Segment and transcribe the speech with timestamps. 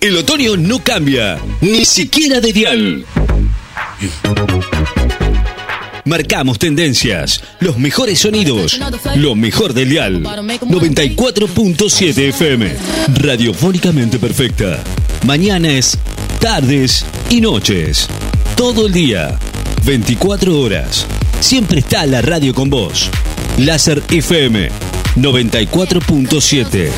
[0.00, 3.04] El otoño no cambia, ni siquiera de dial.
[6.06, 8.80] Marcamos tendencias, los mejores sonidos,
[9.16, 10.22] lo mejor del dial.
[10.22, 12.74] 94.7 FM,
[13.14, 14.82] radiofónicamente perfecta.
[15.26, 15.98] Mañanas,
[16.40, 18.08] tardes y noches.
[18.56, 19.38] Todo el día,
[19.84, 21.06] 24 horas.
[21.40, 23.10] Siempre está la radio con vos.
[23.58, 24.70] Láser FM
[25.16, 26.90] 94.7.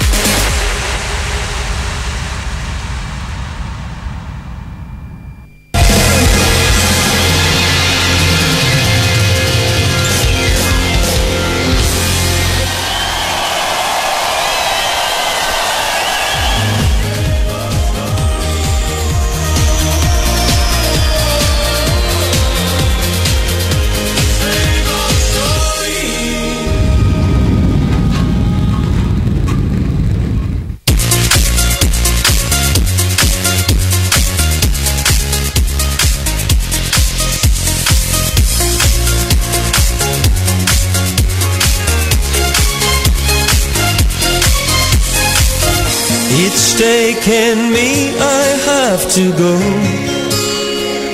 [49.15, 49.55] to go.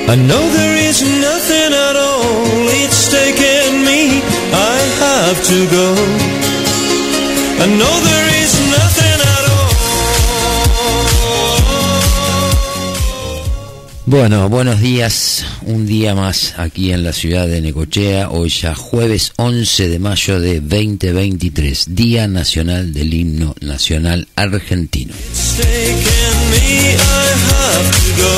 [0.07, 2.23] I know there is nothing at all.
[2.81, 5.87] It's taken me, I have to go.
[7.59, 9.39] I know there is nothing at
[14.05, 15.45] Bueno, buenos días.
[15.67, 18.31] Un día más aquí en la ciudad de Necochea.
[18.31, 25.13] Hoy ya jueves 11 de mayo de 2023, Día Nacional del Himno Nacional Argentino.
[25.13, 28.33] It's me, I have to go.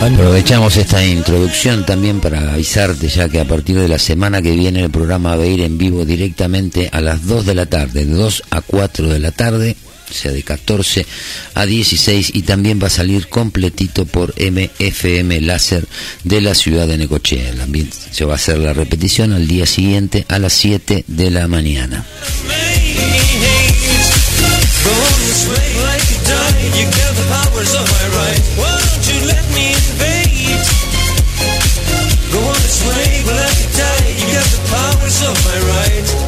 [0.00, 4.80] Aprovechamos esta introducción también para avisarte ya que a partir de la semana que viene
[4.80, 8.14] el programa va a ir en vivo directamente a las 2 de la tarde, de
[8.14, 9.76] 2 a 4 de la tarde,
[10.10, 11.04] o sea de 14
[11.52, 15.86] a 16 y también va a salir completito por MFM Láser
[16.24, 17.52] de la ciudad de Necochea.
[17.52, 21.46] También se va a hacer la repetición al día siguiente a las 7 de la
[21.48, 22.06] mañana.
[24.84, 26.00] Go on this way like
[26.80, 28.40] you got the powers of my right.
[28.56, 30.64] Why don't you let me invade?
[32.32, 34.14] Go on this way like you died.
[34.16, 36.19] You got the powers of my right.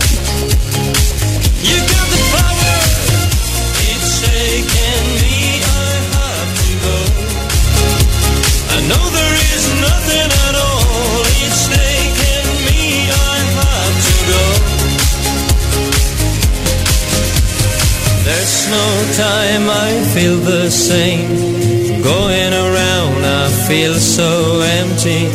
[20.15, 22.03] Feel the same.
[22.03, 25.27] Going around, I feel so empty.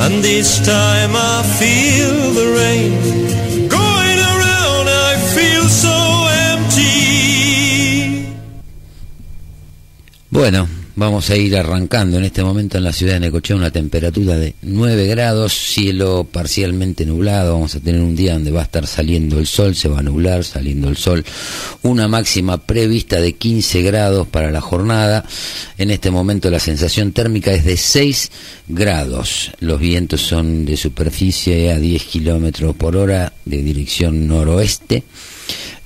[0.00, 2.92] And this time I feel the rain.
[3.68, 5.96] Going around, I feel so
[6.50, 8.26] empty.
[10.30, 14.36] Bueno, vamos a ir arrancando en este momento en la ciudad de Necochea una temperatura
[14.36, 18.86] de 9 grados, cielo parcialmente nublado, vamos a tener un día donde va a estar
[18.86, 21.24] saliendo el sol, se va a nublar, saliendo el sol,
[21.82, 25.24] una máxima prevista de 15 grados para la jornada,
[25.78, 28.30] en este momento la sensación térmica es de 6
[28.68, 35.04] grados, los vientos son de superficie a 10 kilómetros por hora de dirección noroeste,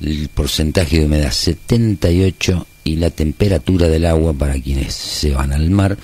[0.00, 5.71] el porcentaje de humedad 78 y la temperatura del agua para quienes se van al
[5.71, 5.97] mar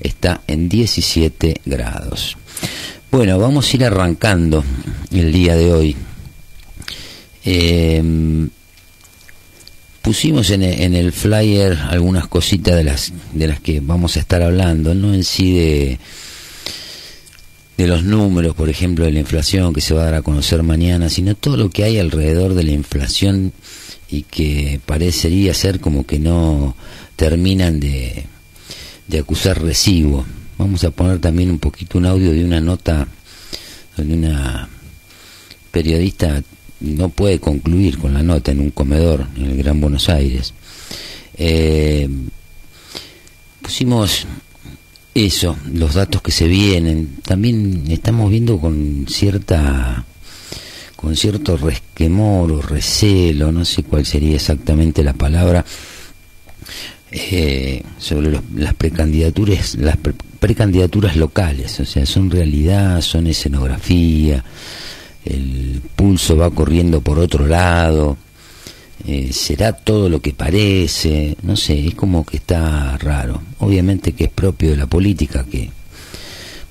[0.00, 2.36] está en 17 grados.
[3.10, 4.64] Bueno, vamos a ir arrancando
[5.10, 5.96] el día de hoy.
[7.44, 8.02] Eh,
[10.02, 14.20] pusimos en, e- en el flyer algunas cositas de las de las que vamos a
[14.20, 15.98] estar hablando, no en sí de
[17.76, 20.62] de los números, por ejemplo, de la inflación que se va a dar a conocer
[20.62, 23.52] mañana, sino todo lo que hay alrededor de la inflación
[24.08, 26.76] y que parecería ser como que no
[27.16, 28.24] terminan de,
[29.08, 30.24] de acusar recibo.
[30.58, 33.08] Vamos a poner también un poquito un audio de una nota
[33.96, 34.68] donde una
[35.70, 36.42] periodista
[36.80, 40.54] no puede concluir con la nota en un comedor en el Gran Buenos Aires.
[41.36, 42.08] Eh,
[43.60, 44.26] pusimos
[45.14, 47.16] eso, los datos que se vienen.
[47.22, 50.04] También estamos viendo con cierta
[50.96, 55.64] con cierto resquemor o recelo, no sé cuál sería exactamente la palabra,
[57.12, 64.42] eh, sobre las precandidaturas, las pre- precandidaturas locales, o sea, son realidad, son escenografía,
[65.24, 68.16] el pulso va corriendo por otro lado,
[69.06, 73.40] eh, será todo lo que parece, no sé, es como que está raro.
[73.58, 75.70] Obviamente que es propio de la política, que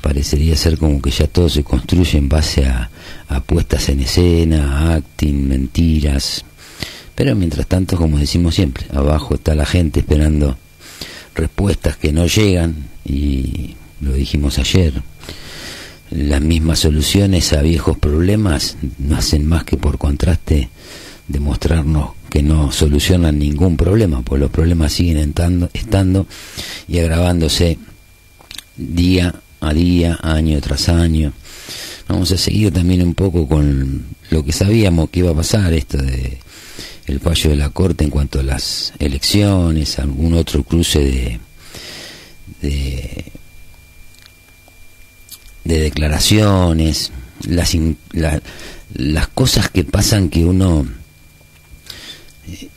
[0.06, 2.92] parecería ser como que ya todo se construye en base a,
[3.28, 6.46] a puestas en escena, a acting, mentiras.
[7.16, 10.60] Pero mientras tanto, como decimos siempre, abajo está la gente esperando
[11.34, 15.02] respuestas que no llegan y lo dijimos ayer.
[16.12, 20.69] Las mismas soluciones a viejos problemas no hacen más que por contraste
[21.28, 26.28] demostrarnos que no solucionan ningún problema, pues los problemas siguen estando, estando
[26.88, 27.80] y agravándose
[28.78, 29.34] día
[29.68, 31.34] a día, año tras año.
[32.08, 35.98] Vamos a seguir también un poco con lo que sabíamos que iba a pasar, esto
[35.98, 36.38] de
[37.08, 41.40] el fallo de la Corte en cuanto a las elecciones, algún otro cruce de,
[42.62, 43.32] de,
[45.64, 47.12] de declaraciones,
[47.48, 47.76] las,
[48.12, 48.42] la-
[48.94, 50.88] las cosas que pasan que uno
[52.48, 52.70] eh,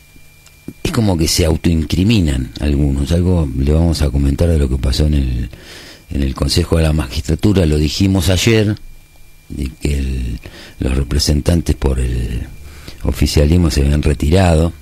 [0.83, 3.13] es como que se autoincriminan algunos.
[3.13, 5.51] Algo le vamos a comentar de lo que pasó en el,
[6.11, 8.77] en el Consejo de la Magistratura, lo dijimos ayer,
[9.49, 10.41] de que el-
[10.81, 12.43] los representantes por el
[13.03, 14.73] oficialismo se habían retirado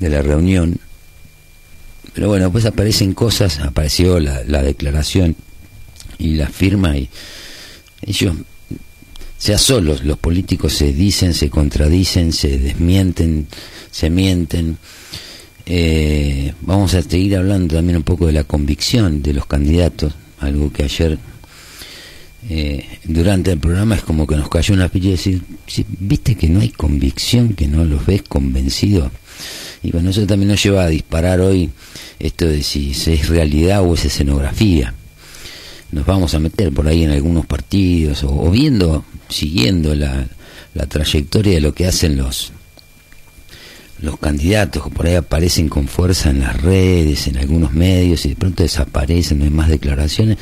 [0.00, 0.78] de la reunión.
[2.14, 5.34] Pero bueno, pues aparecen cosas, apareció la, la declaración
[6.18, 7.08] y la firma y
[8.02, 8.34] ellos,
[9.38, 13.46] sea solos, los políticos se dicen, se contradicen, se desmienten,
[13.90, 14.78] se mienten.
[15.66, 20.12] Eh, vamos a seguir hablando también un poco de la convicción de los candidatos,
[20.42, 21.18] algo que ayer
[22.48, 26.34] eh, durante el programa es como que nos cayó una pilla y decir, "Sí, viste
[26.34, 29.10] que no hay convicción, que no los ves convencidos.
[29.82, 31.70] Y bueno, eso también nos lleva a disparar hoy
[32.18, 34.94] esto de si es realidad o es escenografía.
[35.92, 40.26] Nos vamos a meter por ahí en algunos partidos o, viendo, siguiendo la
[40.88, 42.52] trayectoria de lo que hacen los
[44.02, 48.30] los candidatos que por ahí aparecen con fuerza en las redes, en algunos medios y
[48.30, 50.38] de pronto desaparecen, no hay más declaraciones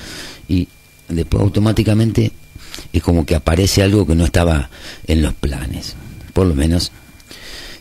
[0.48, 0.66] y
[1.08, 2.32] después automáticamente
[2.92, 4.70] es como que aparece algo que no estaba
[5.06, 5.94] en los planes,
[6.32, 6.90] por lo menos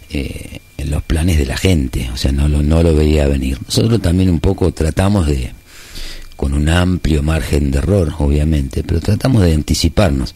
[0.09, 3.57] eh, en los planes de la gente, o sea, no lo, no lo veía venir.
[3.65, 5.53] Nosotros también un poco tratamos de,
[6.35, 10.35] con un amplio margen de error, obviamente, pero tratamos de anticiparnos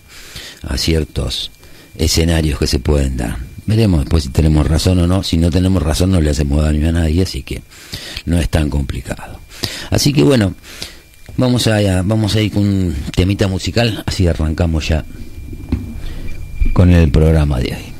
[0.62, 1.52] a ciertos
[1.98, 3.53] escenarios que se pueden dar.
[3.66, 5.24] Veremos después si tenemos razón o no.
[5.24, 7.62] Si no tenemos razón no le hacemos daño a nadie, así que
[8.26, 9.40] no es tan complicado.
[9.90, 10.54] Así que bueno,
[11.38, 15.06] vamos a, vamos a ir con un temita musical, así arrancamos ya
[16.74, 17.93] con el programa de hoy.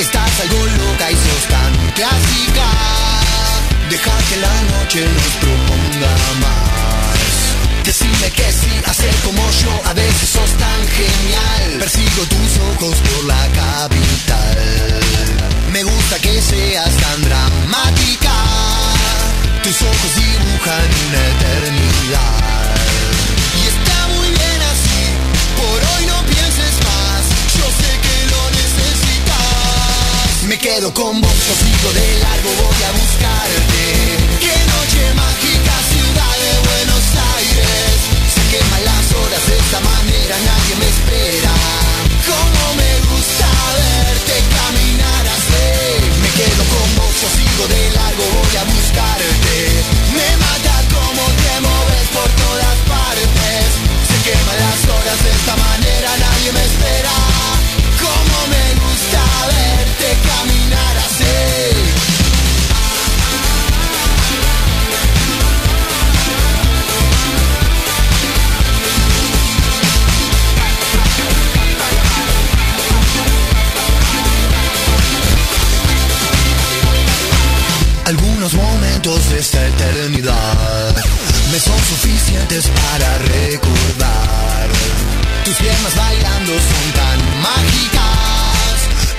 [0.00, 2.68] Estás algo loca y sos tan clásica.
[3.90, 7.84] Deja que la noche nos proponga más.
[7.84, 11.80] Decime que sí, hacer como yo A veces sos tan genial.
[11.80, 15.00] Persigo tus ojos por la capital.
[15.70, 18.32] Me gusta que seas tan dramática.
[19.62, 22.59] Tus ojos dibujan una eternidad.
[30.60, 33.82] quedo con vos, yo sigo de largo, voy a buscarte.
[34.44, 37.96] Qué noche mágica, ciudad de Buenos Aires.
[38.28, 41.54] Se queman las horas de esta manera, nadie me espera.
[42.28, 45.64] Como me gusta verte caminar así.
[46.20, 49.56] Me quedo con vos, yo sigo de largo, voy a buscarte.
[50.12, 53.64] Me mata como te moves por todas partes.
[54.12, 57.19] Se queman las horas de esta manera, nadie me espera.
[78.10, 80.96] Algunos momentos de esta eternidad
[81.52, 84.68] me son suficientes para recordar.
[85.44, 88.39] Tus piernas bailando son tan mágicas.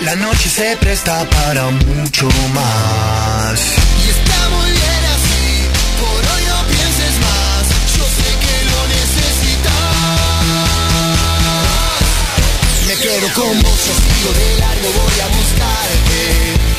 [0.01, 3.60] La noche se presta para mucho más.
[4.03, 5.70] Y está muy bien así,
[6.01, 7.63] por hoy no pienses más.
[7.96, 9.93] Yo sé que lo necesitas.
[12.88, 16.22] Me quedo con vos, yo sigo de largo, voy a buscarte.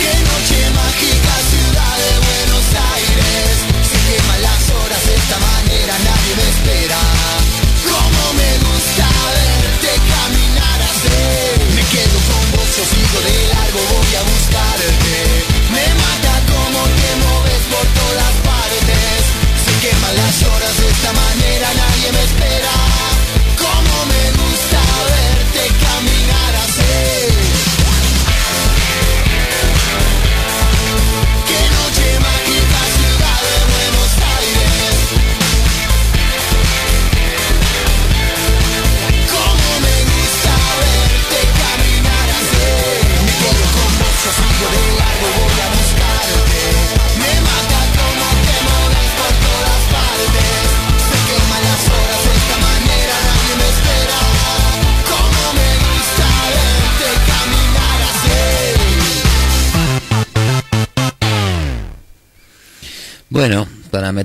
[0.02, 3.51] Qué noche mágica, ciudad de Buenos Aires.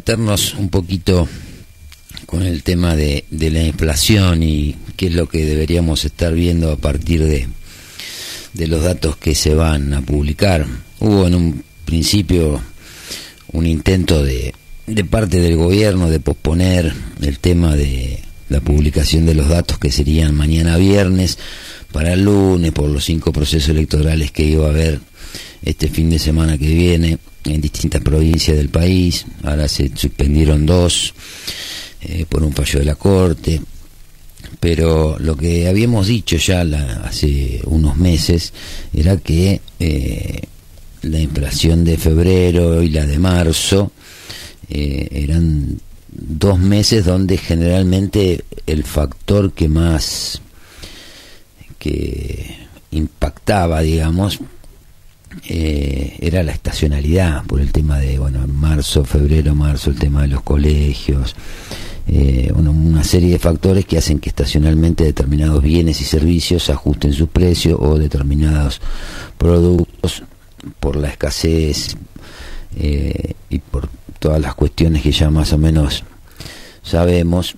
[0.07, 1.27] Meternos un poquito
[2.27, 6.77] con el tema de, la inflación y qué es lo que deberíamos estar viendo a
[6.77, 7.49] partir de,
[8.53, 10.65] de los datos que se van a publicar.
[11.01, 12.61] Hubo en un principio
[13.51, 14.53] un intento de,
[14.85, 19.91] de parte del gobierno de posponer el tema de la publicación de los datos que
[19.91, 21.37] serían mañana viernes
[21.91, 25.01] para el lunes por los cinco procesos electorales que iba a haber
[25.63, 29.25] este fin de semana que viene en distintas provincias del país.
[29.43, 31.13] Ahora se suspendieron dos
[32.01, 33.61] eh, por un fallo de la Corte.
[34.59, 38.53] Pero lo que habíamos dicho ya la- hace unos meses
[38.93, 40.41] era que eh,
[41.01, 43.91] la inflación de febrero y la de marzo
[44.69, 50.41] eh, eran dos meses donde generalmente el factor que más
[51.77, 52.55] que
[52.91, 54.39] impactaba, digamos,
[55.49, 60.27] eh, era la estacionalidad, por el tema de, bueno, marzo, febrero, marzo, el tema de
[60.29, 61.35] los colegios,
[62.07, 67.29] eh, una, serie de factores que hacen que estacionalmente determinados bienes y servicios ajusten sus
[67.29, 68.81] precios o determinados
[69.37, 70.23] productos
[70.79, 71.95] por la escasez
[72.77, 73.89] eh, y por
[74.19, 76.03] todas las cuestiones que ya más o menos
[76.81, 77.55] sabemos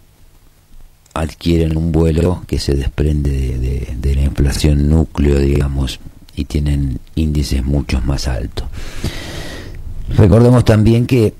[1.13, 5.99] adquieren un vuelo que se desprende de, de- de la inflación núcleo, digamos,
[6.39, 8.67] y tienen índices mucho más altos.
[10.15, 11.33] Recordemos también que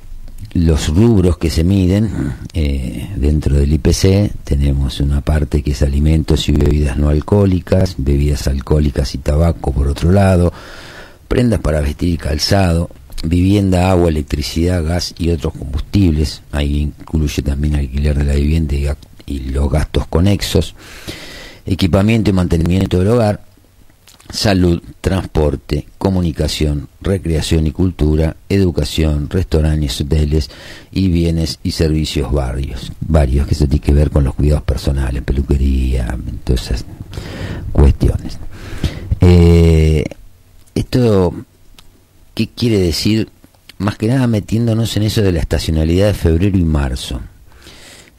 [0.53, 6.49] los rubros que se miden eh, dentro del IPC tenemos una parte que es alimentos
[6.49, 10.51] y bebidas no alcohólicas, bebidas alcohólicas y tabaco por otro lado,
[11.27, 12.89] prendas para vestir y calzado,
[13.23, 18.87] vivienda, agua, electricidad, gas y otros combustibles, ahí incluye también alquiler de la vivienda y,
[19.27, 20.75] y los gastos conexos,
[21.65, 23.48] equipamiento y mantenimiento del hogar,
[24.29, 30.49] salud, transporte, comunicación, recreación y cultura, educación, restaurantes, hoteles
[30.91, 35.23] y bienes y servicios varios, varios que se tiene que ver con los cuidados personales,
[35.23, 36.85] peluquería, todas esas
[37.71, 38.37] cuestiones.
[39.21, 40.05] Eh,
[40.75, 41.33] esto,
[42.35, 43.29] ¿qué quiere decir?
[43.79, 47.21] Más que nada metiéndonos en eso de la estacionalidad de febrero y marzo.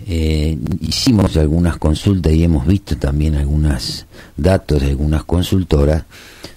[0.06, 6.04] Eh, hicimos algunas consultas y hemos visto también algunos datos de algunas consultoras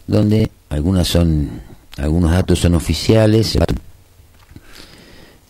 [0.08, 1.62] donde algunas son
[1.98, 3.58] algunos datos son oficiales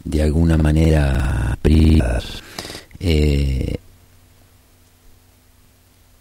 [0.03, 2.41] de alguna manera privadas.
[2.99, 3.77] Eh,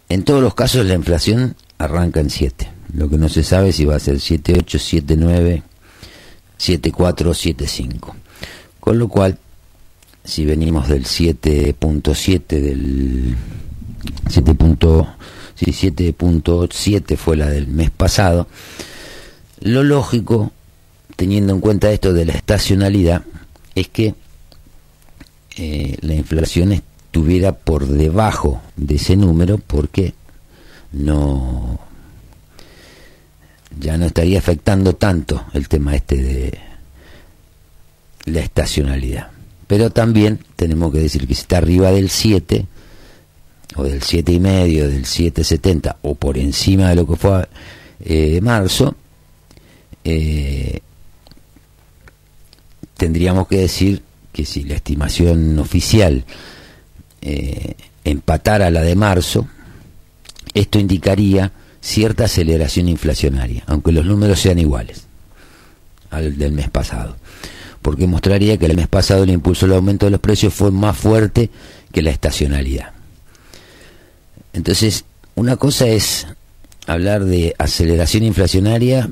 [0.09, 3.85] en todos los casos la inflación arranca en 7 lo que no se sabe si
[3.85, 5.63] va a ser 7.8, 7.9
[6.59, 8.13] 7.4 o 7.5
[8.79, 9.37] con lo cual
[10.23, 13.35] si venimos del 7.7 del
[14.29, 14.55] 7.
[14.55, 15.07] punto-
[15.55, 18.47] sí, 7.7 fue la del mes pasado
[19.61, 20.51] lo lógico
[21.15, 23.23] teniendo en cuenta esto de la estacionalidad
[23.75, 24.15] es que
[25.57, 30.13] eh, la inflación estuviera por debajo de ese número porque
[30.91, 31.79] no
[33.79, 36.59] ya no estaría afectando tanto el tema este de
[38.25, 39.29] la estacionalidad.
[39.73, 42.67] Pero también tenemos que decir que si está arriba del 7,
[43.75, 47.49] o del 7 y medio, del 7,70, o por encima de lo que fue
[48.05, 48.95] eh, marzo,
[50.03, 50.79] eh,
[52.97, 56.23] tendríamos que decir que si la estimación oficial
[57.23, 59.47] eh, empatara la de marzo,
[60.53, 61.51] esto indicaría
[61.81, 65.07] cierta aceleración inflacionaria, aunque los números sean iguales
[66.11, 67.17] al del mes pasado,
[67.83, 70.97] porque mostraría que el mes pasado el impulso al aumento de los precios fue más
[70.97, 71.51] fuerte
[71.91, 72.93] que la estacionalidad.
[74.53, 76.25] Entonces, una cosa es
[76.87, 79.11] hablar de aceleración inflacionaria,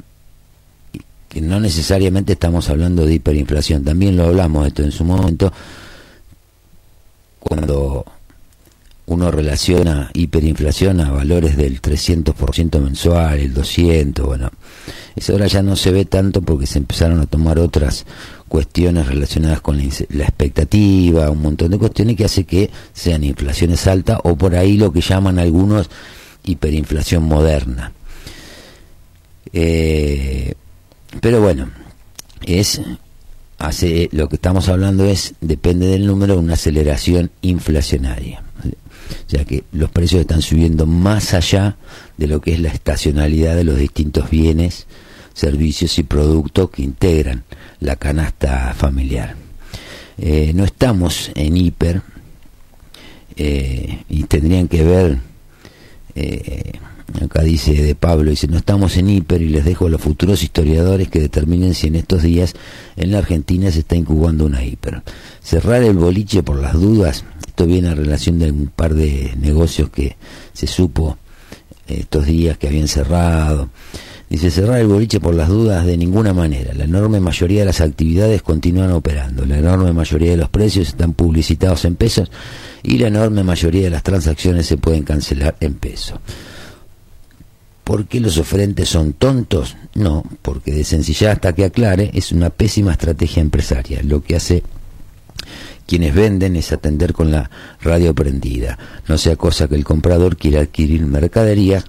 [1.30, 5.52] que no necesariamente estamos hablando de hiperinflación, también lo hablamos esto en su momento,
[7.40, 8.06] cuando
[9.14, 14.50] uno relaciona hiperinflación a valores del 300% mensual, el 200, bueno,
[15.16, 18.06] eso ahora ya no se ve tanto porque se empezaron a tomar otras
[18.48, 19.84] cuestiones relacionadas con la,
[20.24, 24.92] expectativa, un montón de cuestiones que hace que sean inflaciones altas o por ahí lo
[24.94, 25.90] que llaman algunos
[26.44, 27.92] hiperinflación moderna.
[29.54, 30.54] Eh,
[31.20, 31.70] pero bueno,
[32.46, 32.82] es
[33.58, 38.42] hace lo que estamos hablando es depende del número una aceleración inflacionaria.
[39.28, 41.78] O sea que los precios están subiendo más allá
[42.18, 44.88] de lo que es la estacionalidad de los distintos bienes,
[45.34, 47.44] servicios y productos que integran
[47.80, 49.36] la canasta familiar.
[50.18, 52.02] Eh, no estamos en hiper
[53.36, 55.18] eh, y tendrían que ver
[56.16, 56.74] eh,
[57.22, 60.44] acá dice de Pablo, dice, no estamos en hiper y les dejo a los futuros
[60.44, 62.54] historiadores que determinen si en estos días
[62.96, 65.02] en la Argentina se está incubando una hiper.
[65.42, 69.90] Cerrar el boliche por las dudas, esto viene a relación de un par de negocios
[69.90, 70.16] que
[70.54, 71.18] se supo
[71.88, 73.70] estos días que habían cerrado.
[74.30, 76.74] Dice, cerrar el boliche por las dudas de ninguna manera.
[76.74, 79.46] La enorme mayoría de las actividades continúan operando.
[79.46, 82.32] La enorme mayoría de los precios están publicitados en pesos
[82.82, 86.18] y la enorme mayoría de las transacciones se pueden cancelar en pesos.
[87.84, 89.76] ¿Por qué los oferentes son tontos?
[89.96, 94.02] No, porque de sencillez hasta que aclare es una pésima estrategia empresaria.
[94.04, 94.64] Lo que hace
[95.88, 97.50] quienes venden es atender con la
[97.82, 98.78] radio prendida.
[99.08, 101.86] No sea cosa que el comprador quiera adquirir mercaderías,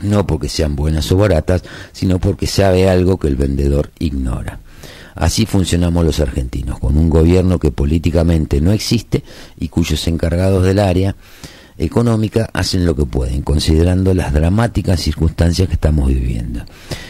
[0.00, 1.62] no porque sean buenas o baratas,
[1.92, 4.60] sino porque sabe algo que el vendedor ignora.
[5.14, 9.24] Así funcionamos los argentinos, con un gobierno que políticamente no existe
[9.58, 11.16] y cuyos encargados del área
[11.78, 16.64] económica hacen lo que pueden, considerando las dramáticas circunstancias que estamos viviendo.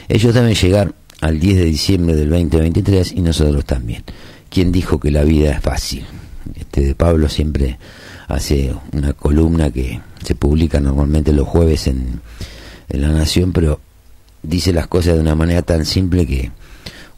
[0.09, 4.03] Ellos deben llegar al 10 de diciembre del 2023 y nosotros también.
[4.49, 6.05] ¿Quién dijo que la vida es fácil?
[6.55, 7.79] Este de Pablo siempre
[8.29, 12.21] hace una columna que se publica normalmente los jueves en,
[12.89, 13.81] en La Nación, pero
[14.43, 16.51] dice las cosas de una manera tan simple que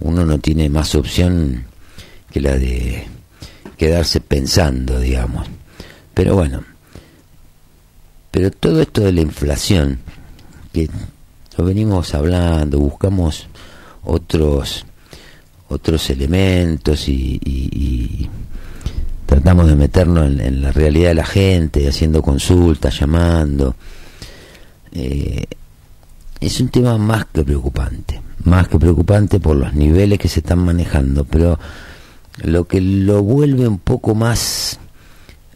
[0.01, 1.65] uno no tiene más opción
[2.31, 3.07] que la de
[3.77, 5.47] quedarse pensando, digamos.
[6.15, 6.65] Pero bueno,
[8.31, 9.99] pero todo esto de la inflación,
[10.73, 10.89] que
[11.57, 13.47] lo venimos hablando, buscamos
[14.05, 14.85] otros
[15.71, 18.29] otros elementos y, y,
[19.27, 23.77] tratamos de meternos en, la realidad de la gente, haciendo consultas, llamando.
[24.93, 25.45] Eh,
[26.41, 30.61] es un tema más que preocupante más que preocupante por los niveles que se están
[30.61, 31.59] manejando, pero
[32.43, 34.79] lo que lo vuelve un poco más,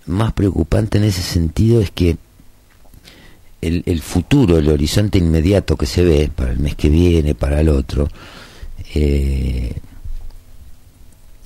[0.07, 2.17] más preocupante en ese sentido es que
[3.63, 7.61] el, el futuro, el horizonte inmediato que se ve para el mes que viene, para
[7.61, 8.09] el otro,
[8.95, 9.73] eh,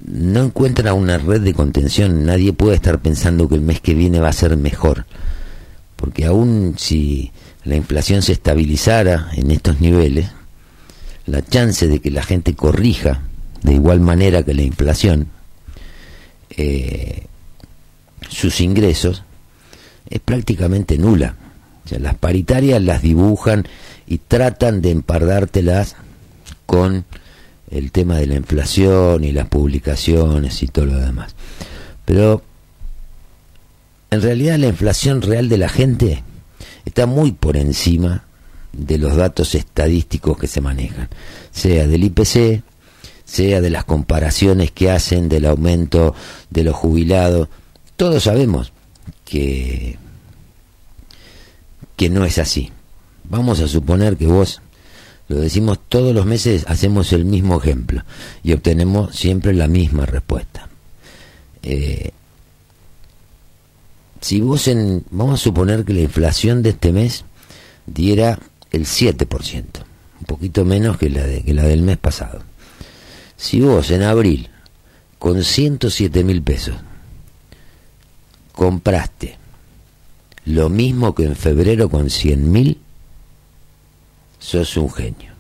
[0.05, 2.25] no encuentra una red de contención.
[2.25, 5.07] Nadie puede estar pensando que el mes que viene va a ser mejor.
[5.95, 7.33] Porque aún si
[7.65, 10.31] la inflación se estabilizara en estos niveles,
[11.27, 13.23] la chance de que la gente corrija
[13.63, 15.29] de igual manera que la inflación
[16.51, 17.27] eh,
[18.29, 19.25] sus ingresos
[20.09, 21.35] es prácticamente nula.
[21.91, 23.67] Las paritarias las dibujan
[24.07, 25.97] y tratan de empardártelas
[26.67, 27.05] con
[27.71, 31.35] el tema de la inflación y las publicaciones y todo lo demás.
[32.05, 32.43] Pero
[34.11, 36.23] en realidad la inflación real de la gente
[36.85, 38.25] está muy por encima
[38.73, 41.09] de los datos estadísticos que se manejan,
[41.51, 42.63] sea del IPC,
[43.25, 46.15] sea de las comparaciones que hacen del aumento
[46.51, 47.49] de los jubilados.
[47.97, 48.73] Todos sabemos
[49.25, 49.99] que,
[51.97, 52.71] que no es así.
[53.25, 54.61] Vamos a suponer que vos,
[55.29, 58.05] lo decimos todos los meses, hacemos el mismo ejemplo
[58.43, 60.69] y obtenemos siempre la misma respuesta.
[61.63, 62.13] Eh,
[64.21, 67.25] si vos en, vamos a suponer que la inflación de este mes
[67.87, 68.39] diera
[68.71, 69.65] el 7%,
[70.21, 72.43] un poquito menos que la, de, que la del mes pasado.
[73.37, 74.51] Si vos en abril,
[75.19, 76.77] con 107 mil pesos,
[78.53, 79.39] compraste
[80.47, 82.79] lo mismo que en febrero con 100 mil,
[84.39, 85.33] sos un genio.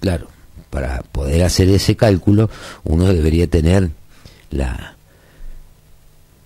[0.00, 0.28] Claro,
[0.70, 2.50] para poder hacer ese cálculo,
[2.82, 3.90] uno debería tener
[4.50, 4.96] la,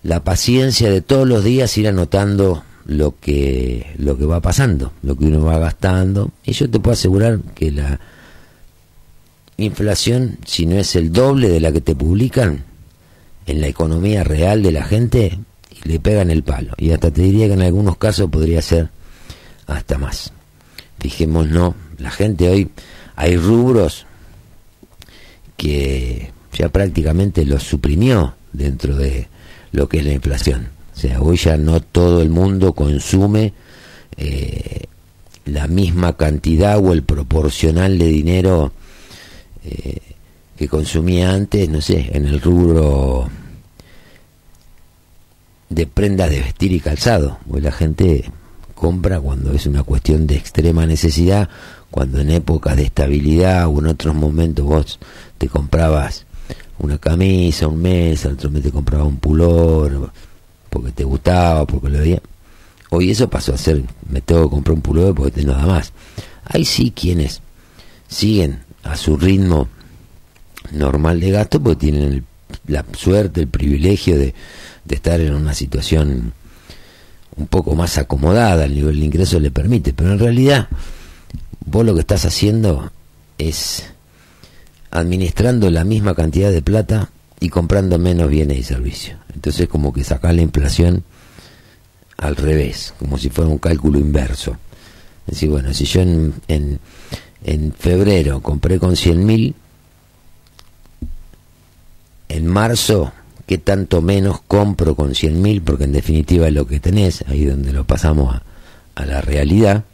[0.03, 5.15] la paciencia de todos los días ir anotando lo que lo que va pasando, lo
[5.15, 7.99] que uno va gastando y yo te puedo asegurar que la
[9.57, 12.63] inflación si no es el doble de la que te publican
[13.45, 15.37] en la economía real de la gente
[15.83, 18.89] le pegan el palo y hasta te diría que en algunos casos podría ser
[19.67, 20.31] hasta más.
[20.99, 22.69] Fijémonos, la gente hoy
[23.15, 24.05] hay rubros
[25.55, 29.27] que ya prácticamente los suprimió dentro de
[29.71, 30.69] lo que es la inflación.
[30.95, 33.53] O sea, hoy ya no todo el mundo consume
[34.17, 34.83] eh,
[35.45, 38.73] la misma cantidad o el proporcional de dinero
[39.63, 39.97] eh,
[40.57, 43.29] que consumía antes, no sé, en el rubro
[45.69, 47.37] de prendas de vestir y calzado.
[47.49, 48.29] Hoy la gente
[48.75, 51.49] compra cuando es una cuestión de extrema necesidad,
[51.91, 54.99] cuando en épocas de estabilidad o en otros momentos vos
[55.37, 56.25] te comprabas
[56.79, 60.11] una camisa un mes, otro mes te comprabas un pulor
[60.69, 62.21] porque te gustaba, porque lo veía.
[62.91, 65.93] Hoy eso pasó a ser, me tengo que comprar un pullover porque te nada más.
[66.45, 67.41] Hay sí quienes
[68.07, 69.67] siguen a su ritmo
[70.71, 72.25] normal de gasto porque tienen
[72.65, 74.33] la suerte, el privilegio de,
[74.85, 76.33] de estar en una situación
[77.35, 80.67] un poco más acomodada, el nivel de ingreso le permite, pero en realidad
[81.65, 82.91] vos lo que estás haciendo
[83.37, 83.85] es
[84.91, 89.17] administrando la misma cantidad de plata y comprando menos bienes y servicios.
[89.33, 91.03] Entonces como que sacar la inflación
[92.17, 94.57] al revés, como si fuera un cálculo inverso.
[95.25, 96.79] Es decir, bueno, si yo en, en,
[97.43, 99.55] en febrero compré con 100 mil,
[102.27, 103.11] en marzo,
[103.49, 105.63] ¿qué tanto menos compro con 100 mil?
[105.63, 108.39] Porque en definitiva es lo que tenés, ahí donde lo pasamos
[108.95, 109.85] a, la realidad.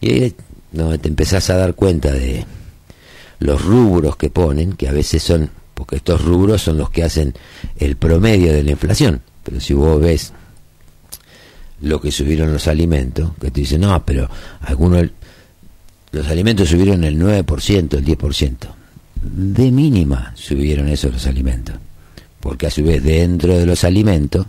[0.00, 0.34] Y ahí
[0.72, 2.44] donde te empezás a dar cuenta de
[3.38, 7.34] los rubros que ponen, que a veces son, porque estos rubros son los que hacen
[7.78, 9.22] el promedio de la inflación.
[9.44, 10.32] Pero si vos ves
[11.82, 14.28] lo que subieron los alimentos, que te dicen, no, pero
[14.62, 15.06] algunos,
[16.10, 18.56] los alimentos subieron el 9%, el 10%.
[19.22, 21.76] De mínima subieron eso los alimentos.
[22.46, 24.46] Porque a su vez dentro de los alimentos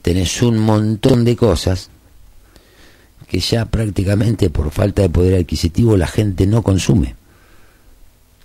[0.00, 1.90] tenés un montón de cosas
[3.28, 7.14] que ya prácticamente por falta de poder adquisitivo la gente no consume.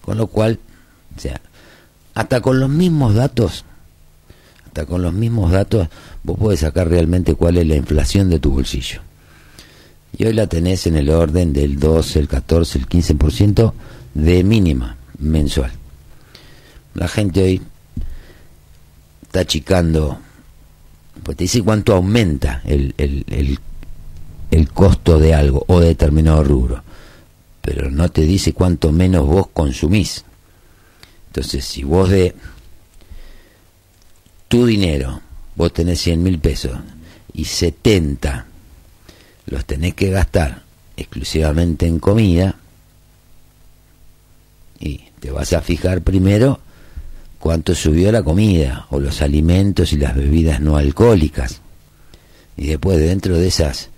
[0.02, 0.60] Con lo cual,
[1.16, 1.40] o sea,
[2.14, 3.64] hasta con los mismos datos,
[4.66, 5.88] hasta con los mismos datos,
[6.24, 9.00] vos podés sacar realmente cuál es la inflación de tu bolsillo.
[10.18, 13.72] Y hoy la tenés en el orden del 12, el 14, el 15%
[14.14, 15.72] de mínima mensual.
[16.96, 17.62] La gente hoy
[19.40, 20.20] achicando,
[21.24, 23.60] pues te dice cuánto aumenta el, el, el,
[24.52, 26.84] el costo de algo o de determinado rubro
[27.68, 30.24] pero no te dice cuánto menos vos consumís.
[31.28, 32.34] Entonces, si vos de
[34.48, 35.20] tu dinero,
[35.58, 36.80] vos tenés 100 mil pesos
[37.34, 38.46] y 70
[39.48, 40.64] los tenés que gastar
[40.96, 42.56] exclusivamente en comida,
[44.80, 46.62] y te vas a fijar primero
[47.48, 51.62] cuánto subió la comida o los alimentos y las bebidas no alcohólicas.
[52.58, 53.90] Y después dentro de esas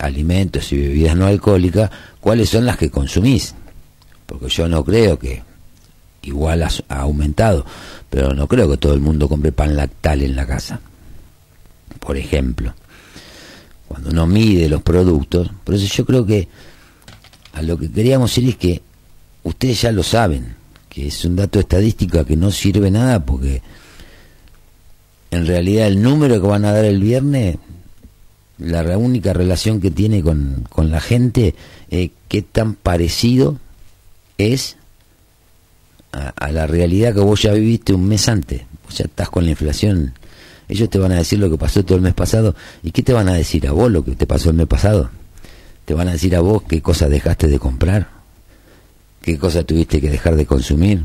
[0.00, 3.54] alimentos y bebidas no alcohólicas, cuáles son las que consumís.
[4.26, 5.44] Porque yo no creo que
[6.22, 7.64] igual ha, aumentado,
[8.10, 10.80] pero no creo que todo el mundo compre pan lactal en la casa.
[12.00, 12.74] Por ejemplo,
[13.86, 16.48] cuando uno mide los productos, por eso yo creo que
[17.52, 18.82] a lo que queríamos ir es que
[19.44, 20.63] ustedes ya lo saben,
[20.94, 23.62] que es un dato estadístico que no sirve nada porque
[25.30, 27.56] en realidad el número que van a dar el viernes
[28.58, 31.54] la única relación que tiene con, con la gente,
[31.90, 33.58] eh, qué tan parecido
[34.38, 34.76] es
[36.12, 38.62] a, la realidad que vos ya viviste un mes antes.
[38.84, 40.14] Vos ya estás con la inflación.
[40.68, 42.54] Ellos te van a decir lo que pasó todo el mes pasado.
[42.82, 45.10] ¿Y qué te van a decir a vos lo que te pasó el mes pasado?
[45.84, 48.08] Te van a decir a vos qué cosas dejaste de comprar,
[49.24, 51.02] qué cosas tuviste que dejar de consumir,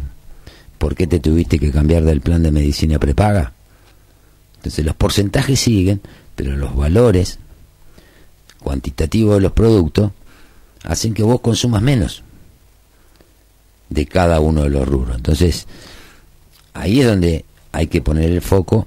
[0.77, 3.53] por qué te tuviste que cambiar del plan de medicina prepaga.
[4.57, 6.01] Entonces los porcentajes siguen,
[6.35, 7.39] pero los valores
[8.59, 10.11] cuantitativos de los productos
[10.83, 12.23] hacen que vos consumas menos
[13.87, 15.15] de cada uno de los rubros.
[15.15, 15.65] Entonces,
[16.73, 18.85] ahí es donde hay que poner el foco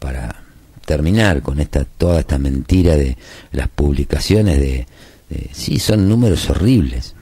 [0.00, 0.42] para
[0.84, 3.16] terminar con esta toda esta mentira de
[3.52, 4.88] las publicaciones de,
[5.30, 7.13] de sí son números horribles,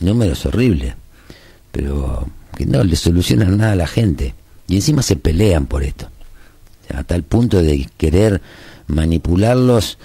[0.00, 0.94] números horribles,
[1.72, 4.34] pero que no le solucionan nada a la gente
[4.68, 6.08] y encima se pelean por esto,
[6.94, 8.40] a tal punto de querer
[8.86, 9.98] manipularlos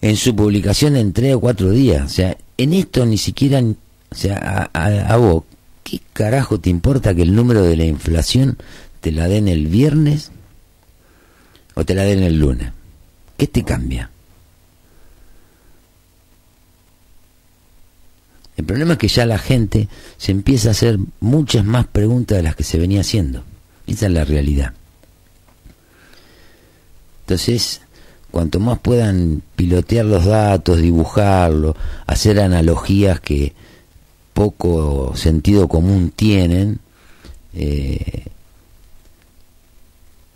[0.00, 2.04] en su publicación en tres o cuatro días.
[2.04, 5.44] O sea, en esto ni siquiera, o sea, a, vos,
[5.84, 8.56] ¿qué carajo te importa que el número de la inflación
[9.00, 10.30] te la den el viernes
[11.74, 12.72] o te la den el lunes.
[13.36, 14.10] ¿Qué te cambia?
[18.60, 22.42] El problema es que ya la gente se empieza a hacer muchas más preguntas de
[22.42, 23.42] las que se venía haciendo.
[23.86, 24.74] Esa es la realidad.
[27.22, 27.80] Entonces,
[28.30, 31.74] cuanto más puedan pilotear los datos, dibujarlo,
[32.06, 33.54] hacer analogías que
[34.34, 36.80] poco sentido común tienen,
[37.54, 38.26] eh,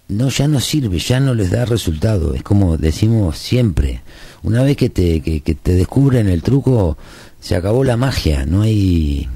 [0.08, 2.32] no, ya no sirve, ya no les da resultado.
[2.32, 4.00] Es como decimos siempre,
[4.42, 6.96] una vez que te, que te descubren el truco,
[7.44, 9.28] se acabó la magia, no hay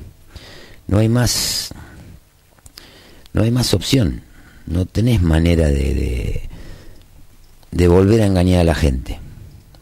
[0.87, 1.69] no hay más
[3.35, 4.23] no hay más opción,
[4.67, 6.49] no tenés manera de,
[7.71, 9.21] de, volver a engañar a la gente.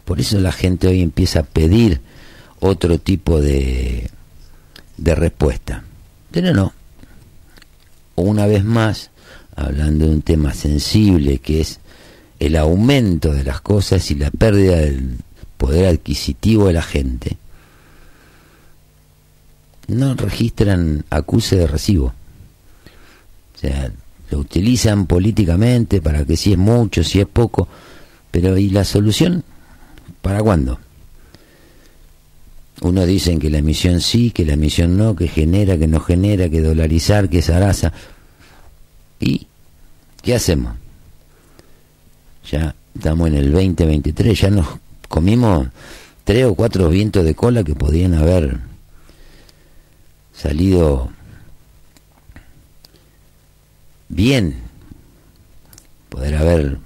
[0.03, 2.01] Por eso la gente hoy empieza a pedir
[2.59, 4.11] otro tipo de,
[4.97, 5.85] de respuesta.
[6.29, 6.73] Pero no,
[8.15, 9.09] una vez más,
[9.55, 11.79] hablando de un tema sensible que es
[12.39, 15.15] el aumento de las cosas y la pérdida del
[15.57, 17.37] poder adquisitivo de la gente,
[19.87, 22.07] no registran acuse de recibo.
[23.55, 23.91] O sea,
[24.29, 27.67] lo utilizan políticamente para que si es mucho, si es poco,
[28.31, 29.43] pero ¿y la solución?
[30.21, 30.79] ¿Para cuándo?
[32.81, 36.49] Uno dicen que la emisión sí, que la emisión no, que genera, que no genera,
[36.49, 37.91] que dolarizar, que zaraza.
[39.19, 39.47] ¿Y
[40.21, 40.75] qué hacemos?
[42.51, 44.67] Ya estamos en el 2023, ya nos
[45.07, 45.67] comimos
[46.23, 48.59] tres o cuatro vientos de cola que podían haber
[50.37, 51.09] salido
[54.07, 54.55] bien,
[56.09, 56.77] poder haber,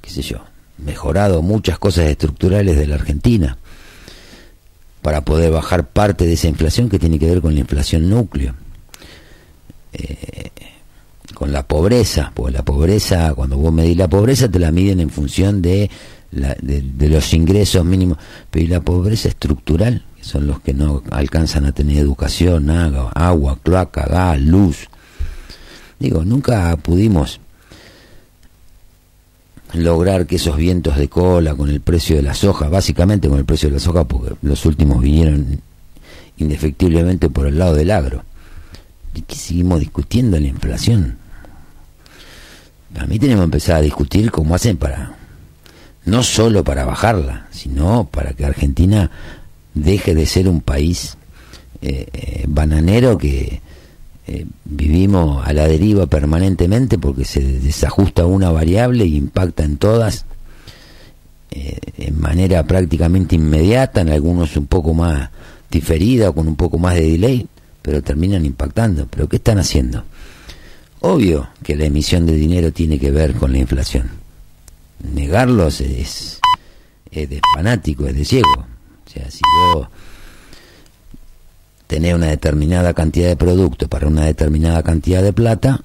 [0.00, 0.38] qué sé yo,
[0.78, 3.58] mejorado muchas cosas estructurales de la Argentina
[5.02, 8.54] para poder bajar parte de esa inflación que tiene que ver con la inflación núcleo,
[9.92, 10.50] eh,
[11.34, 15.10] con la pobreza, porque la pobreza, cuando vos medís la pobreza, te la miden en
[15.10, 15.90] función de,
[16.32, 18.18] la, de los ingresos mínimos,
[18.50, 20.04] pero ¿y la pobreza estructural?
[20.28, 24.86] Son los que no alcanzan a tener educación, agua, agua cloaca, gas, luz.
[25.98, 27.40] Digo, nunca pudimos
[29.72, 33.46] lograr que esos vientos de cola con el precio de la soja, básicamente con el
[33.46, 35.62] precio de la soja, porque los últimos vinieron
[36.36, 38.22] indefectiblemente por el lado del agro.
[39.14, 41.16] ¿Y qué seguimos discutiendo la inflación?
[42.98, 45.14] A mí tenemos que empezar a discutir cómo hacen para,
[46.04, 49.10] no solo para bajarla, sino para que Argentina
[49.74, 51.16] deje de ser un país
[51.80, 53.60] eh, eh, bananero que
[54.26, 60.24] eh, vivimos a la deriva permanentemente porque se desajusta una variable y impacta en todas
[61.50, 65.30] en manera prácticamente inmediata, en algunos un poco más
[65.70, 67.46] diferida o con un poco más de delay,
[67.82, 69.06] pero terminan impactando.
[69.06, 70.04] ¿Pero qué están haciendo?
[71.00, 74.10] Obvio que la emisión de dinero tiene que ver con la inflación.
[75.14, 76.38] Negarlos es,
[77.10, 78.66] es de fanático, es de ciego.
[79.18, 79.40] Sea, si
[79.74, 79.88] vos
[81.86, 85.82] tenés una determinada cantidad de producto para una determinada cantidad de plata,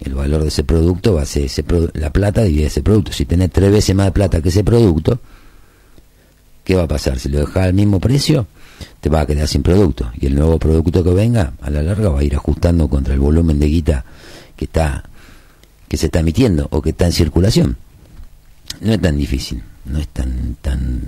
[0.00, 3.12] el valor de ese producto va a ser ese la plata divide ese producto.
[3.12, 5.20] Si tenés tres veces más de plata que ese producto,
[6.64, 7.18] ¿qué va a pasar?
[7.18, 8.46] Si lo dejas al mismo precio,
[9.00, 10.10] te va a quedar sin producto.
[10.20, 13.20] Y el nuevo producto que venga, a la larga, va a ir ajustando contra el
[13.20, 14.04] volumen de guita
[14.56, 15.04] que está
[15.88, 17.76] que se está emitiendo o que está en circulación.
[18.80, 21.02] No es tan difícil, no es tan tan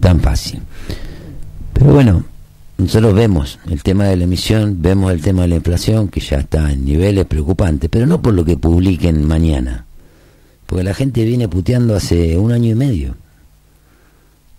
[0.00, 0.60] tan fácil.
[1.72, 2.24] Pero bueno,
[2.78, 6.38] nosotros vemos el tema de la emisión, vemos el tema de la inflación, que ya
[6.38, 9.84] está en niveles preocupantes, pero no por lo que publiquen mañana,
[10.66, 13.16] porque la gente viene puteando hace un año y medio.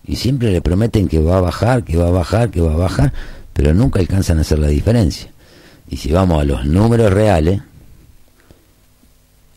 [0.05, 2.77] Y siempre le prometen que va a bajar, que va a bajar, que va a
[2.77, 3.13] bajar,
[3.53, 5.31] pero nunca alcanzan a hacer la diferencia.
[5.89, 7.61] Y si vamos a los números reales,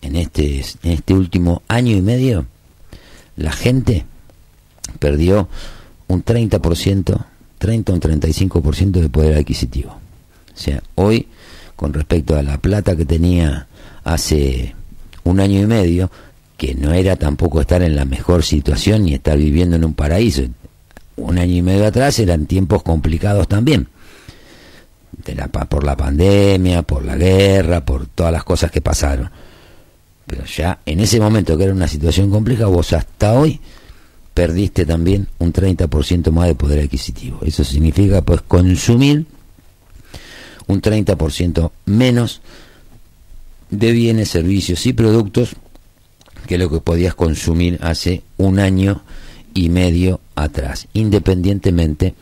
[0.02, 2.46] en este, en este último año y medio,
[3.36, 4.04] la gente
[4.98, 5.48] perdió
[6.08, 7.24] un 30%,
[7.58, 9.90] 30 o un 35% de poder adquisitivo.
[9.92, 11.28] O sea, hoy,
[11.76, 13.66] con respecto a la plata que tenía
[14.04, 14.74] hace
[15.24, 16.10] un año y medio,
[16.56, 20.42] que no era tampoco estar en la mejor situación ni estar viviendo en un paraíso.
[21.16, 23.88] Un año y medio atrás eran tiempos complicados también.
[25.24, 29.30] De la, por la pandemia, por la guerra, por todas las cosas que pasaron.
[30.26, 33.60] Pero ya en ese momento que era una situación compleja, vos hasta hoy
[34.34, 37.40] perdiste también un 30% más de poder adquisitivo.
[37.42, 39.26] Eso significa pues consumir
[40.66, 42.40] un 30% menos
[43.70, 45.56] de bienes, servicios y productos
[46.46, 49.02] que lo que podías consumir hace un año
[49.54, 52.14] y medio atrás, independientemente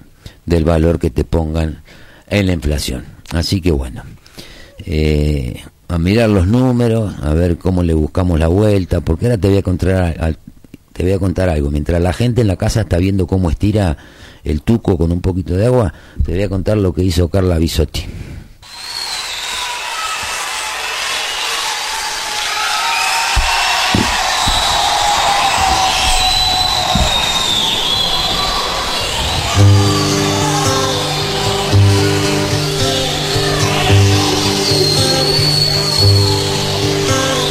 [0.46, 1.82] del valor que te pongan
[2.28, 3.04] en la inflación.
[3.30, 4.02] Así que bueno,
[4.84, 9.48] eh, a mirar los números, a ver cómo le buscamos la vuelta, porque ahora te
[9.48, 10.36] voy a contar,
[11.00, 11.70] te voy a contar algo.
[11.70, 13.96] Mientras la gente en la casa está viendo cómo estira
[14.44, 17.56] el tuco con un poquito de agua, te voy a contar lo que hizo Carla
[17.56, 18.02] Bisotti.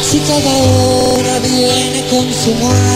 [0.04, 2.89] Si cada hora viene con su muerte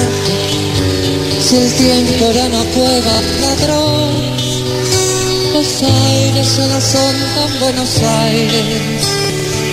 [1.54, 4.13] es el tiempo de una cueva ladrón.
[5.54, 9.04] Los aires solo son tan Buenos Aires.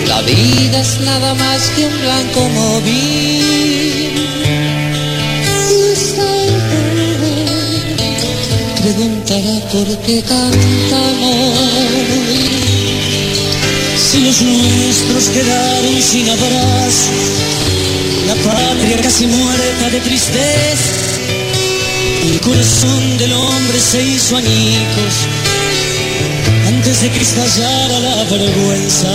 [0.07, 4.11] La vida es nada más que un blanco móvil.
[8.81, 11.57] Preguntará por qué cantamos.
[14.11, 17.09] Si los nuestros quedaron sin abrazo,
[18.27, 21.01] la patria casi muerta de tristeza
[22.21, 25.27] el corazón del hombre se hizo añicos
[26.67, 27.19] antes de que
[27.91, 29.09] a la vergüenza.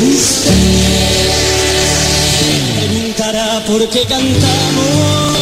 [0.00, 0.52] Usted
[2.78, 5.41] preguntará por qué cantamos.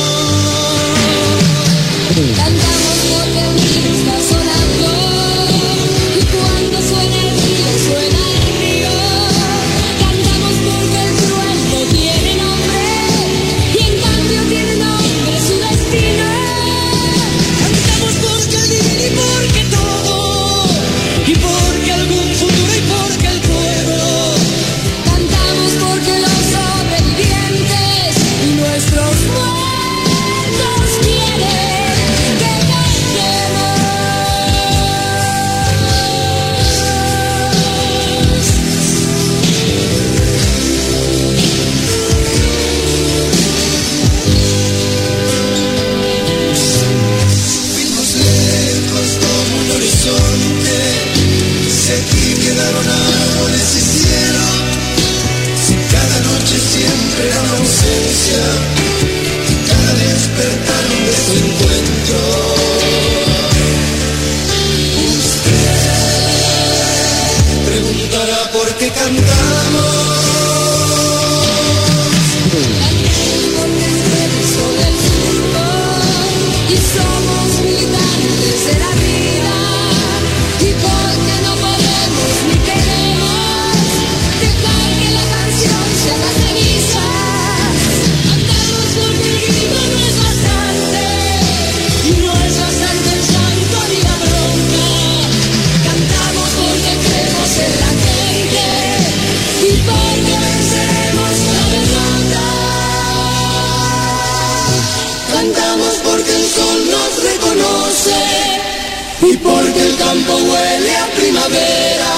[109.72, 112.12] porque el campo huele a primavera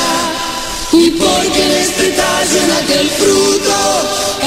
[0.93, 4.42] y porque en este tallo en aquel fruto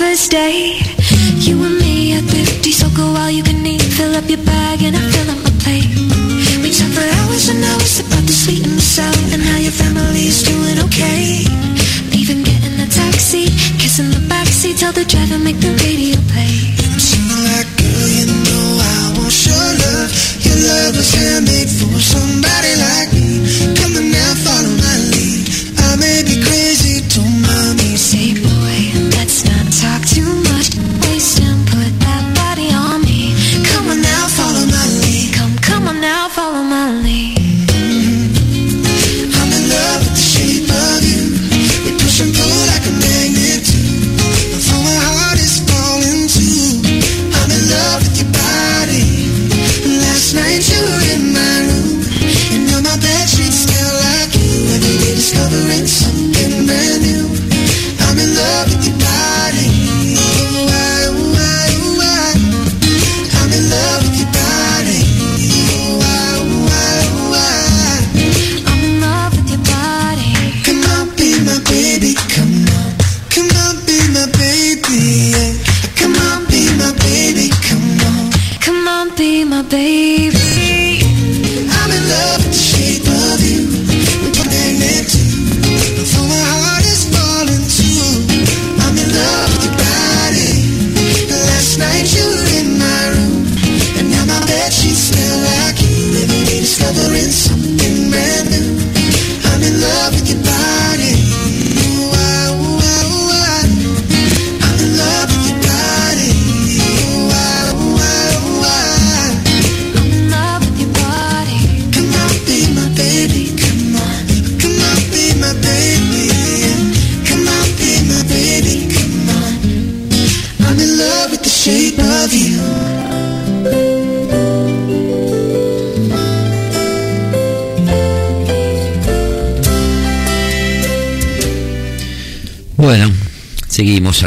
[0.00, 0.80] first date.
[1.44, 3.82] You and me at 50, so go all you can eat.
[3.82, 5.92] Fill up your bag and I fill up my plate.
[6.64, 9.76] We talk for hours and hours about the sweet and the sour and how your
[9.76, 11.44] family's doing okay.
[12.16, 13.44] Even getting a taxi,
[13.76, 16.79] kissing the backseat, tell the driver make the radio play.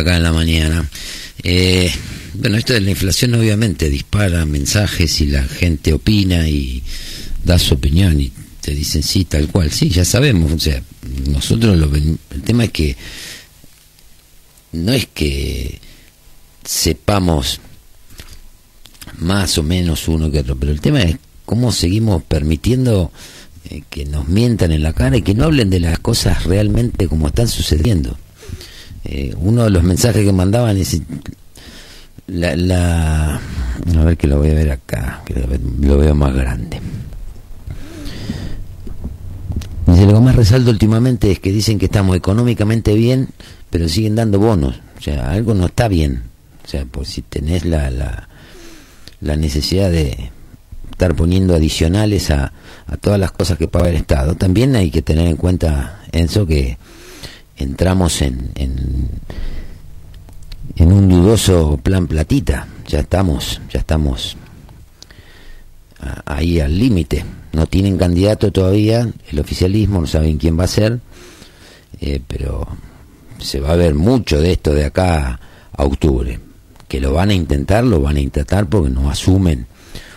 [0.04, 0.88] Acá en la mañana.
[1.44, 1.92] Eh,
[2.36, 6.84] bueno, esto de la inflación obviamente dispara mensajes y la gente opina y
[7.44, 8.32] da su opinión y
[8.62, 9.72] te dicen sí, tal cual.
[9.72, 10.52] Sí, ya sabemos.
[10.52, 10.82] O sea,
[11.30, 12.96] nosotros lo ven- el tema es que
[14.72, 15.80] no es que
[16.64, 17.60] sepamos
[19.20, 23.12] más o menos uno que otro, pero el tema es cómo seguimos permitiendo
[23.70, 27.08] eh, que nos mientan en la cara y que no hablen de las cosas realmente
[27.08, 28.18] como están sucediendo.
[29.06, 31.02] Eh, uno de los mensajes que mandaban es
[32.28, 36.16] la, la a ver que lo voy a ver acá que lo, ve- lo veo
[36.16, 36.80] más grande.
[39.88, 43.30] Dice lo que más resalto últimamente es que dicen que estamos económicamente bien
[43.70, 44.76] pero siguen dando bonos.
[44.98, 46.24] O sea algo no está bien.
[46.66, 48.30] O sea por si tenés la, la,
[49.20, 50.32] la necesidad de
[50.92, 52.54] estar poniendo adicionales a,
[52.88, 56.46] a todas las cosas que paga el Estado también hay que tener en cuenta Enzo
[56.46, 56.78] que
[57.58, 59.10] entramos en, en,
[60.92, 62.68] un dudoso plan platita.
[62.88, 64.38] Ya estamos, ya estamos
[66.26, 67.24] ahí al límite.
[67.54, 71.00] No tienen candidato todavía, el oficialismo, no saben quién va a ser,
[72.02, 72.68] eh, pero
[73.38, 75.40] se va a ver mucho de esto de acá
[75.72, 76.40] a octubre.
[76.88, 79.68] Que lo van a intentar, lo van a intentar porque no asumen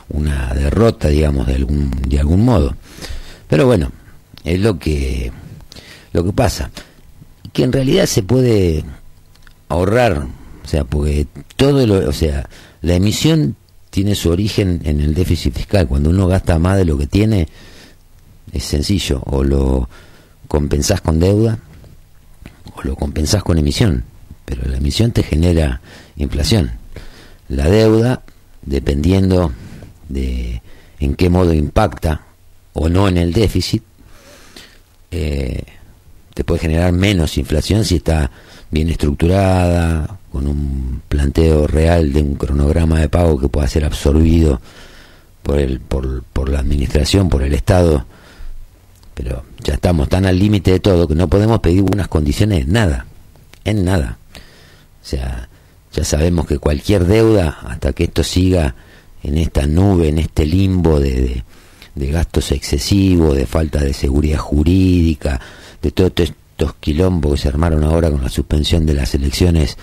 [0.08, 2.74] una derrota, digamos, de algún, de algún modo.
[3.48, 3.92] Pero bueno,
[4.44, 5.30] es lo que,
[6.12, 6.70] lo que pasa
[7.56, 8.84] que en realidad se puede
[9.70, 10.26] ahorrar,
[10.62, 11.26] o sea, porque
[11.56, 12.50] todo lo, o sea,
[12.82, 13.56] la emisión
[13.88, 15.88] tiene su origen en el déficit fiscal.
[15.88, 17.48] Cuando uno gasta más de lo que tiene,
[18.52, 19.88] es sencillo, o lo
[20.48, 21.58] compensás con deuda
[22.74, 24.04] o lo compensás con emisión,
[24.44, 25.80] pero la emisión te genera
[26.18, 26.72] inflación.
[27.48, 28.22] La deuda,
[28.66, 29.50] dependiendo
[30.10, 30.60] de
[31.00, 32.26] en qué modo impacta
[32.74, 33.82] o no en el déficit,
[35.10, 35.62] eh,
[36.36, 38.30] te puede generar menos inflación si está
[38.70, 44.60] bien estructurada, con un planteo real de un cronograma de pago que pueda ser absorbido
[45.42, 48.04] por, el, por, por la administración, por el Estado.
[49.14, 52.72] Pero ya estamos tan al límite de todo que no podemos pedir unas condiciones en
[52.72, 53.06] nada,
[53.64, 54.18] en nada.
[55.02, 55.48] O sea,
[55.94, 58.74] ya sabemos que cualquier deuda, hasta que esto siga
[59.22, 61.44] en esta nube, en este limbo de, de,
[61.94, 65.40] de gastos excesivos, de falta de seguridad jurídica,
[65.82, 69.76] de todos estos quilombos que se armaron ahora con la suspensión de las elecciones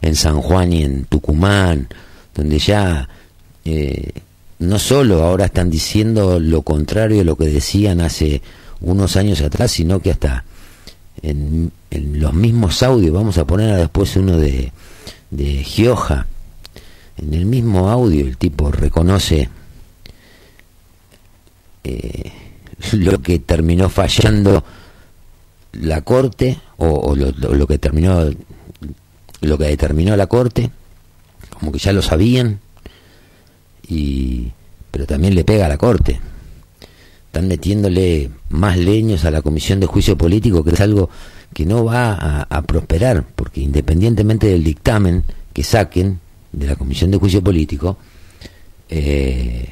[0.00, 1.88] en San Juan y en Tucumán,
[2.34, 3.08] donde ya
[3.64, 4.12] eh,
[4.58, 8.42] no solo ahora están diciendo lo contrario de lo que decían hace
[8.80, 10.44] unos años atrás, sino que hasta
[11.22, 14.72] en, los mismos audios, vamos a poner después uno de,
[15.30, 16.26] de Gioja,
[17.16, 19.48] en el mismo audio el tipo reconoce
[21.84, 22.32] eh,
[22.92, 24.64] lo que terminó fallando
[25.80, 28.30] la corte o, o lo, lo- que terminó
[29.40, 30.70] lo que determinó la corte
[31.58, 32.60] como que ya lo sabían
[33.88, 34.50] y
[34.90, 36.20] pero también le pega a la corte.
[37.26, 41.10] Están metiéndole más leños a la comisión de juicio político que es algo
[41.52, 46.20] que no va a, a prosperar porque independientemente del dictamen que saquen
[46.52, 47.96] de la comisión de juicio político
[48.88, 49.68] eh,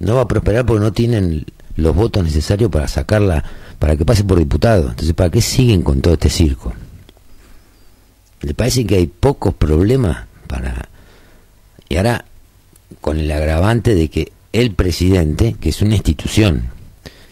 [0.00, 1.44] no va a prosperar porque no tienen
[1.76, 3.44] los votos necesarios para sacarla,
[3.84, 4.88] para que pase por diputado.
[4.88, 6.72] Entonces, ¿para qué siguen con todo este circo?
[8.40, 10.88] ¿Le parece que hay pocos problemas para...
[11.90, 12.24] Y ahora,
[13.02, 16.70] con el agravante de que el presidente, que es una institución,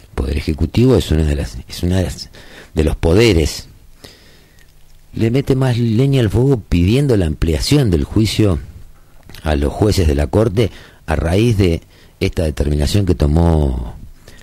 [0.03, 2.29] el Poder Ejecutivo es una de las, es una de, las-
[2.75, 3.67] de los poderes,
[5.15, 8.59] le mete más leña al fuego pidiendo la ampliación del juicio
[9.41, 10.69] a los jueces de la Corte
[11.07, 11.81] a raíz de
[12.19, 13.95] esta determinación que tomó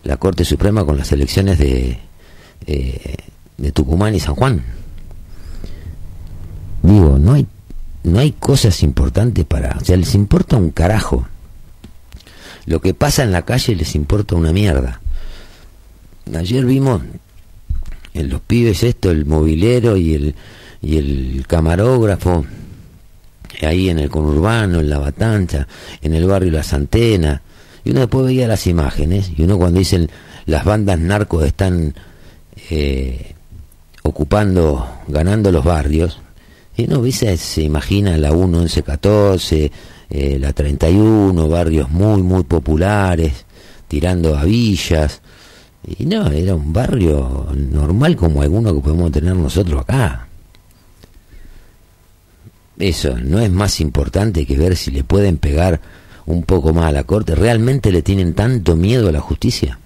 [0.04, 1.98] la Corte Suprema con las elecciones de,
[2.66, 3.16] eh,
[3.56, 4.62] de Tucumán y San Juan.
[6.82, 7.46] Digo, no hay,
[8.04, 9.76] no hay cosas importantes para...
[9.80, 11.26] O sea, les importa un carajo.
[12.66, 15.00] Lo que pasa en la calle les importa una mierda.
[16.34, 17.02] Ayer vimos
[18.14, 20.34] en los pibes esto, el mobilero y el,
[20.80, 22.44] y el camarógrafo,
[23.62, 25.66] ahí en el conurbano, en la Batancha,
[26.00, 27.40] en el barrio Las Antenas,
[27.84, 30.10] y uno después veía las imágenes, y uno cuando dicen
[30.46, 31.94] las bandas narcos están
[32.70, 33.34] eh,
[34.02, 36.20] ocupando, ganando los barrios,
[36.76, 39.72] y uno dice, se imagina la 1, 11, 14,
[40.10, 43.44] eh, la 31, barrios muy, muy populares,
[43.88, 45.20] tirando a villas,
[45.86, 50.28] y no, era un barrio normal como alguno que podemos tener nosotros acá.
[52.78, 55.80] Eso no es más importante que ver si le pueden pegar
[56.30, 57.34] un poco más a la corte.
[57.34, 59.78] ¿Realmente le tienen tanto miedo a la justicia?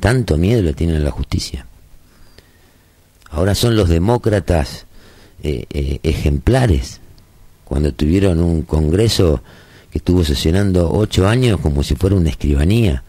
[0.00, 1.66] Tanto miedo le tienen a la justicia.
[3.30, 4.86] Ahora son los demócratas
[5.42, 7.00] eh, eh, ejemplares.
[7.64, 9.42] Cuando tuvieron un congreso
[9.90, 13.02] que estuvo sesionando ocho años como si fuera una escribanía,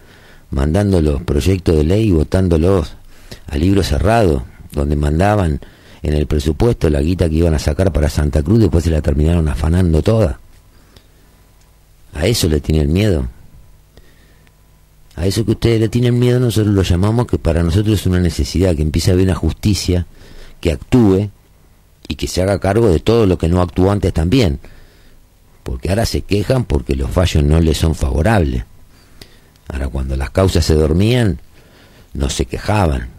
[0.50, 2.96] mandando los proyectos de ley y votándolos
[3.48, 5.60] a libro cerrado, donde mandaban
[6.02, 9.02] en el presupuesto la guita que iban a sacar para Santa Cruz, después se la
[9.02, 10.40] terminaron afanando toda.
[12.16, 13.28] A eso le tienen miedo.
[15.16, 18.20] A eso que ustedes le tienen miedo, nosotros lo llamamos que para nosotros es una
[18.20, 20.08] necesidad, que empiece a haber una justicia
[20.60, 21.30] que actúe
[22.08, 24.60] y que se haga cargo de todo lo que no actuó antes también.
[25.64, 28.64] Porque ahora se quejan porque los fallos no les son favorables.
[29.68, 31.40] Ahora cuando las causas se dormían,
[32.14, 33.10] no se quejaban.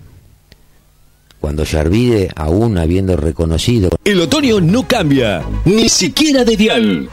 [1.41, 7.11] Cuando Yarvide, aún habiendo reconocido El otoño no cambia, ni siquiera de dial.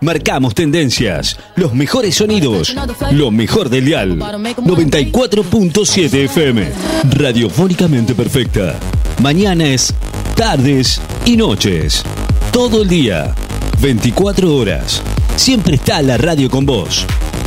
[0.00, 2.74] Marcamos tendencias, los mejores sonidos,
[3.10, 4.18] lo mejor del dial.
[4.18, 6.70] 94.7 FM,
[7.10, 8.78] radiofónicamente perfecta.
[9.20, 9.92] Mañanas,
[10.36, 12.04] tardes y noches.
[12.52, 13.34] Todo el día,
[13.80, 15.02] 24 horas.
[15.36, 17.04] Siempre está la radio con vos.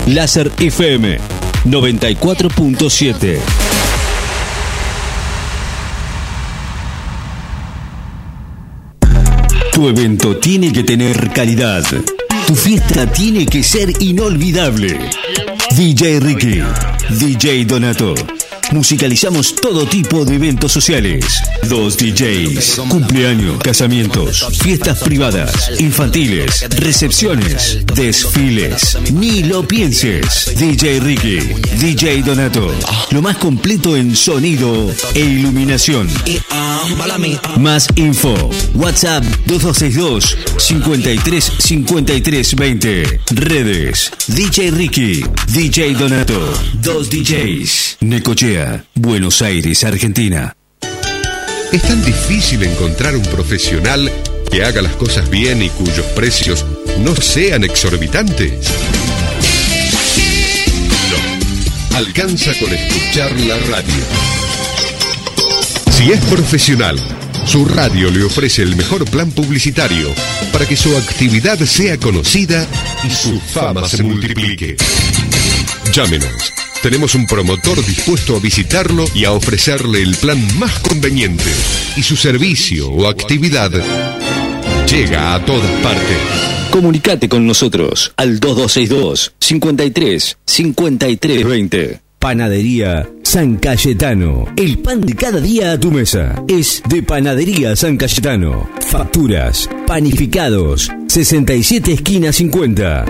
[0.08, 1.20] Láser FM
[1.66, 3.71] 94.7.
[9.82, 11.84] Tu evento tiene que tener calidad.
[12.46, 14.96] Tu fiesta tiene que ser inolvidable.
[15.76, 16.62] DJ Ricky,
[17.10, 18.14] DJ Donato.
[18.72, 21.26] Musicalizamos todo tipo de eventos sociales.
[21.68, 28.98] Dos DJs, cumpleaños, casamientos, fiestas privadas, infantiles, recepciones, desfiles.
[29.12, 30.54] Ni lo pienses.
[30.58, 31.40] DJ Ricky,
[31.80, 32.74] DJ Donato.
[33.12, 36.08] Lo más completo en sonido e iluminación.
[37.58, 38.34] Más info.
[38.76, 43.20] WhatsApp 2262 53 53 20.
[43.32, 44.12] Redes.
[44.28, 45.24] DJ Ricky.
[45.48, 46.40] DJ Donato.
[46.82, 47.98] Dos DJs.
[48.02, 48.61] Necochea.
[48.96, 50.56] Buenos Aires, Argentina.
[51.72, 54.12] Es tan difícil encontrar un profesional
[54.52, 56.66] que haga las cosas bien y cuyos precios
[57.00, 58.54] no sean exorbitantes.
[61.96, 64.04] Alcanza con escuchar la radio.
[65.92, 67.00] Si es profesional,
[67.46, 70.14] su radio le ofrece el mejor plan publicitario
[70.52, 72.68] para que su actividad sea conocida
[73.04, 74.76] y su fama se multiplique.
[75.94, 76.54] Llámenos.
[76.82, 81.44] Tenemos un promotor dispuesto a visitarlo y a ofrecerle el plan más conveniente.
[81.96, 83.72] Y su servicio o actividad
[84.88, 86.18] llega a todas partes.
[86.72, 92.02] Comunicate con nosotros al 2262 53 53 20.
[92.18, 94.44] Panadería San Cayetano.
[94.58, 96.44] El pan de cada día a tu mesa.
[96.50, 98.70] Es de Panadería San Cayetano.
[98.90, 103.06] Facturas, panificados, 67 esquina 50.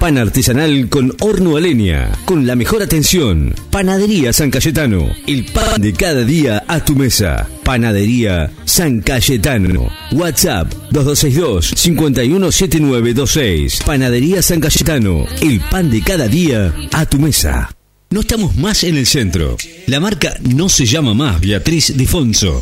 [0.00, 3.54] Pan artesanal con horno a leña, con la mejor atención.
[3.70, 5.06] Panadería San Cayetano.
[5.28, 7.48] El pan de cada día a tu mesa.
[7.62, 9.88] Panadería San Cayetano.
[10.10, 13.82] WhatsApp 2262 517926.
[13.86, 15.26] Panadería San Cayetano.
[15.40, 17.70] El pan de cada día a tu mesa.
[18.12, 19.56] No estamos más en el centro.
[19.86, 22.60] La marca no se llama más Beatriz Difonso.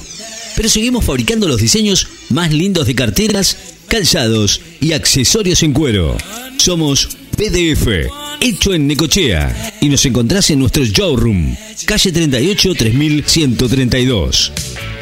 [0.54, 3.56] Pero seguimos fabricando los diseños más lindos de carteras,
[3.88, 6.18] calzados y accesorios en cuero.
[6.58, 8.10] Somos PDF,
[8.40, 9.72] hecho en Necochea.
[9.80, 14.52] Y nos encontrás en nuestro showroom, calle 38 3132.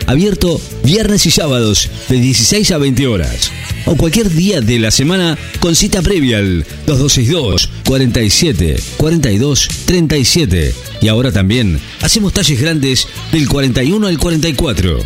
[0.07, 3.51] Abierto viernes y sábados de 16 a 20 horas.
[3.87, 10.74] O cualquier día de la semana con cita previa al 2262 47 42 37.
[11.03, 14.99] Y ahora también hacemos talles grandes del 41 al 44.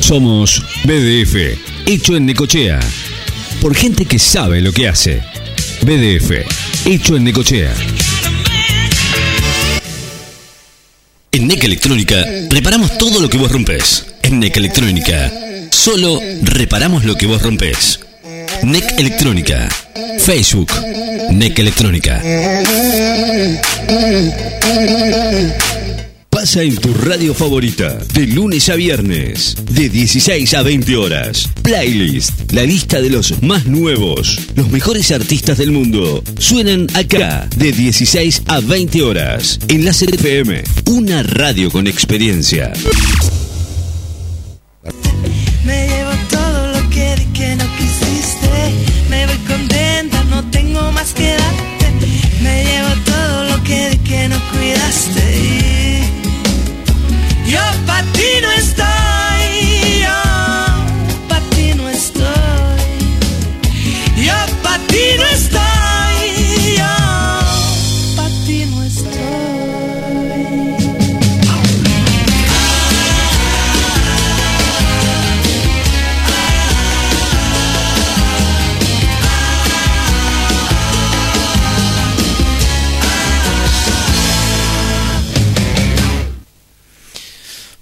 [0.00, 2.80] Somos BDF, hecho en Necochea.
[3.60, 5.22] Por gente que sabe lo que hace.
[5.86, 6.32] BDF,
[6.84, 7.72] hecho en Necochea.
[11.30, 14.04] En NEC Electrónica reparamos todo lo que vos rompes.
[14.24, 15.32] En NEC Electrónica
[15.70, 18.00] solo reparamos lo que vos rompes.
[18.64, 19.68] NEC Electrónica.
[20.18, 20.72] Facebook.
[21.30, 22.20] NEC Electrónica.
[26.46, 31.48] Pasa en tu radio favorita, de lunes a viernes, de 16 a 20 horas.
[31.60, 36.22] Playlist, la lista de los más nuevos, los mejores artistas del mundo.
[36.38, 42.72] Suenan acá, de 16 a 20 horas, en la FM, una radio con experiencia.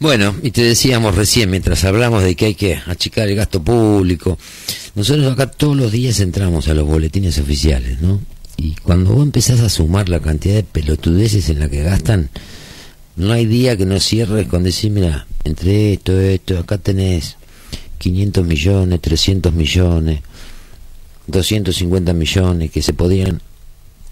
[0.05, 4.36] Bueno, y te decíamos recién, mientras hablamos de que hay que achicar el gasto público,
[4.94, 8.20] nosotros acá todos los días entramos a los boletines oficiales, ¿no?
[8.59, 12.28] Y cuando vos empezás a sumar la cantidad de pelotudeces en la que gastan,
[13.16, 17.38] no hay día que no cierres con decir, mira, entre esto, esto, acá tenés
[17.96, 20.20] 500 millones, 300 millones,
[21.28, 23.40] 250 millones que se podrían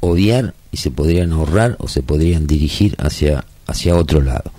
[0.00, 4.52] odiar y se podrían ahorrar o se podrían dirigir hacia, hacia otro lado.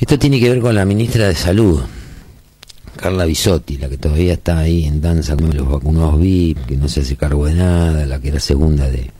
[0.00, 1.80] Esto tiene que ver con la ministra de Salud,
[2.96, 6.88] Carla Bisotti, la que todavía está ahí en danza con los vacunados VIP, que no
[6.88, 9.10] se hace cargo de nada, la que era segunda de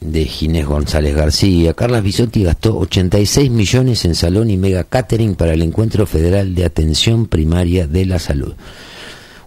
[0.00, 1.72] de Ginés González García.
[1.74, 6.64] Carla Bisotti gastó 86 millones en salón y mega catering para el Encuentro Federal de
[6.64, 8.54] Atención Primaria de la Salud.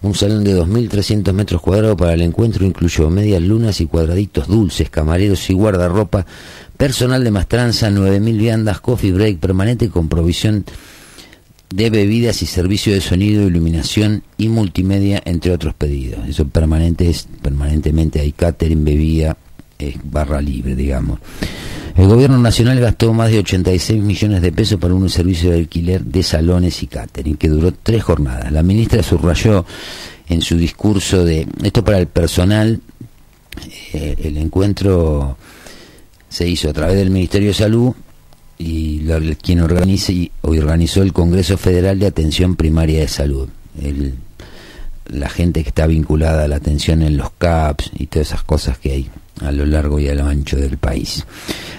[0.07, 4.89] Un salón de 2.300 metros cuadrados para el encuentro incluyó medias lunas y cuadraditos dulces,
[4.89, 6.25] camareros y guardarropa,
[6.77, 10.63] personal de mastranza, 9.000 viandas, coffee break permanente con provisión
[11.69, 16.25] de bebidas y servicio de sonido, iluminación y multimedia, entre otros pedidos.
[16.25, 19.35] Eso permanente es, permanentemente hay catering, bebida,
[19.79, 21.19] es barra libre, digamos.
[21.95, 26.03] El gobierno nacional gastó más de 86 millones de pesos para un servicio de alquiler
[26.03, 28.51] de salones y catering, que duró tres jornadas.
[28.51, 29.65] La ministra subrayó
[30.29, 32.81] en su discurso de esto para el personal,
[33.93, 35.37] eh, el encuentro
[36.29, 37.93] se hizo a través del Ministerio de Salud
[38.59, 39.01] y
[39.41, 43.47] quien organiza y organizó el Congreso Federal de Atención Primaria de Salud.
[43.81, 44.15] El-
[45.07, 48.77] la gente que está vinculada a la atención en los CAPS y todas esas cosas
[48.77, 49.09] que hay
[49.41, 51.25] a lo largo y a lo ancho del país.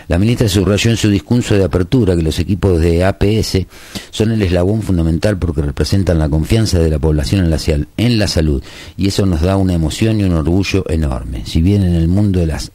[0.08, 3.66] La ministra subrayó en su discurso de apertura que los equipos de APS
[4.10, 7.58] son el eslabón fundamental porque representan la confianza de la población en la,
[7.96, 8.62] en la salud
[8.96, 11.44] y eso nos da una emoción y un orgullo enorme.
[11.44, 12.72] Si bien en el mundo de las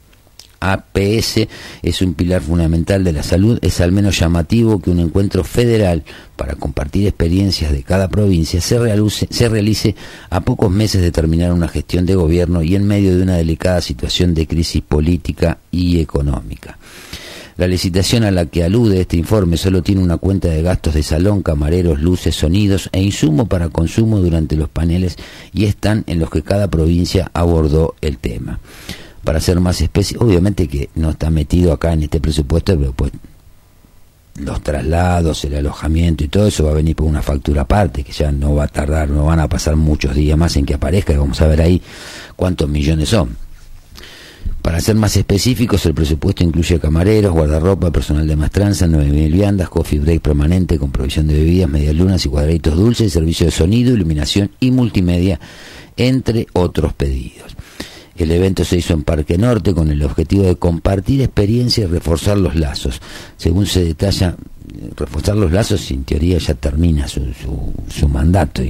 [0.72, 1.46] APS
[1.82, 6.04] es un pilar fundamental de la salud, es al menos llamativo que un encuentro federal
[6.36, 8.78] para compartir experiencias de cada provincia se
[9.48, 9.94] realice,
[10.30, 13.80] a pocos meses de terminar una gestión de gobierno y en medio de una delicada
[13.80, 16.78] situación de crisis política y económica.
[17.56, 21.04] La licitación a la que alude este informe solo tiene una cuenta de gastos de
[21.04, 25.16] salón, camareros, luces, sonidos e insumo para consumo durante los paneles
[25.52, 28.58] y están en los que cada provincia abordó el tema.
[29.24, 33.12] Para ser más específico, obviamente que no está metido acá en este presupuesto, pero pues
[34.36, 38.12] los traslados, el alojamiento y todo eso va a venir por una factura aparte, que
[38.12, 41.12] ya no va a tardar, no van a pasar muchos días más en que aparezca,
[41.12, 41.80] y vamos a ver ahí
[42.36, 43.36] cuántos millones son.
[44.60, 49.98] Para ser más específicos, el presupuesto incluye camareros, guardarropa, personal de maestranza, 9.000 viandas, coffee
[49.98, 54.70] break permanente con provisión de bebidas, medialunas y cuadraditos dulces, servicio de sonido, iluminación y
[54.70, 55.38] multimedia,
[55.96, 57.54] entre otros pedidos.
[58.16, 62.38] El evento se hizo en Parque Norte con el objetivo de compartir experiencia y reforzar
[62.38, 63.00] los lazos.
[63.36, 64.36] Según se detalla,
[64.96, 67.22] reforzar los lazos en teoría ya termina su,
[67.88, 68.62] su, mandato.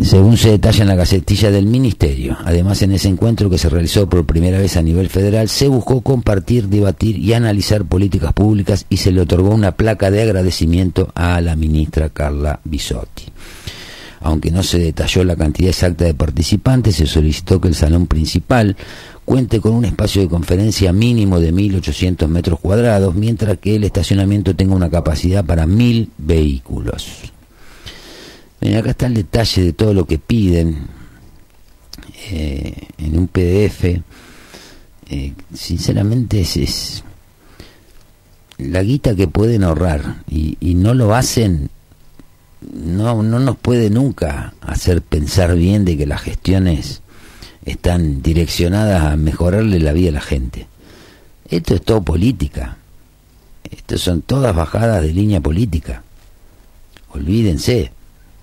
[0.00, 2.38] Según se detalla en la gacetilla del Ministerio.
[2.44, 6.00] Además, en ese encuentro que se realizó por primera vez a nivel federal, se buscó
[6.00, 11.42] compartir, debatir y analizar políticas públicas y se le otorgó una placa de agradecimiento a
[11.42, 13.24] la ministra Carla Bisotti.
[14.20, 18.76] Aunque no se detalló la cantidad exacta de participantes, se solicitó que el salón principal
[19.24, 24.54] cuente con un espacio de conferencia mínimo de 1.800 metros cuadrados, mientras que el estacionamiento
[24.54, 27.06] tenga una capacidad para 1.000 vehículos.
[28.60, 30.86] Bien, acá está el detalle de todo lo que piden
[32.30, 33.84] eh, en un PDF.
[35.08, 37.04] Eh, sinceramente es, es
[38.58, 41.70] la guita que pueden ahorrar y, y no lo hacen,
[42.60, 47.02] no, no nos puede nunca hacer pensar bien de que las gestiones
[47.64, 50.66] están direccionadas a mejorarle la vida a la gente.
[51.48, 52.76] Esto es todo política.
[53.70, 56.02] Esto son todas bajadas de línea política.
[57.12, 57.92] Olvídense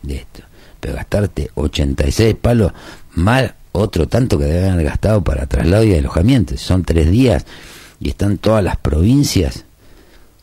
[0.04, 0.44] de esto.
[0.80, 2.74] Pero gastarte 86 palos,
[3.16, 6.58] más otro tanto que deben haber gastado para traslado y alojamiento.
[6.58, 7.46] Son tres días
[8.00, 9.66] y están todas las provincias.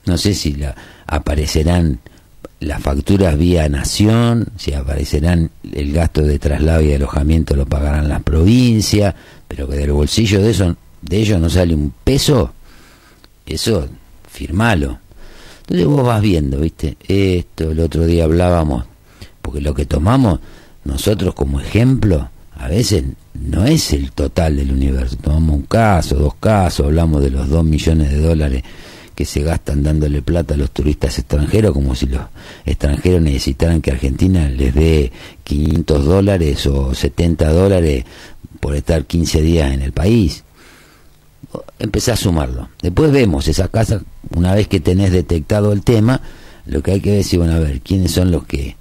[0.06, 0.74] No sé si la,
[1.06, 2.00] aparecerán
[2.60, 8.22] las facturas vía nación, si aparecerán el gasto de traslado y alojamiento lo pagarán las
[8.22, 9.14] provincias,
[9.48, 12.52] pero que del bolsillo de eso de ellos no sale un peso,
[13.46, 13.88] eso
[14.28, 14.98] firmalo.
[15.62, 16.96] Entonces vos vas viendo, ¿viste?
[17.06, 18.84] Esto, el otro día hablábamos
[19.42, 20.40] porque lo que tomamos
[20.84, 25.16] nosotros como ejemplo a veces no es el total del universo.
[25.16, 28.62] Tomamos un caso, dos casos, hablamos de los dos millones de dólares
[29.14, 32.22] que se gastan dándole plata a los turistas extranjeros, como si los
[32.66, 35.12] extranjeros necesitaran que Argentina les dé
[35.44, 38.04] 500 dólares o 70 dólares
[38.60, 40.44] por estar 15 días en el país.
[41.78, 42.68] Empecé a sumarlo.
[42.82, 44.02] Después vemos esa casa,
[44.34, 46.20] una vez que tenés detectado el tema,
[46.66, 48.76] lo que hay que ver es, bueno, a ver, quiénes son los que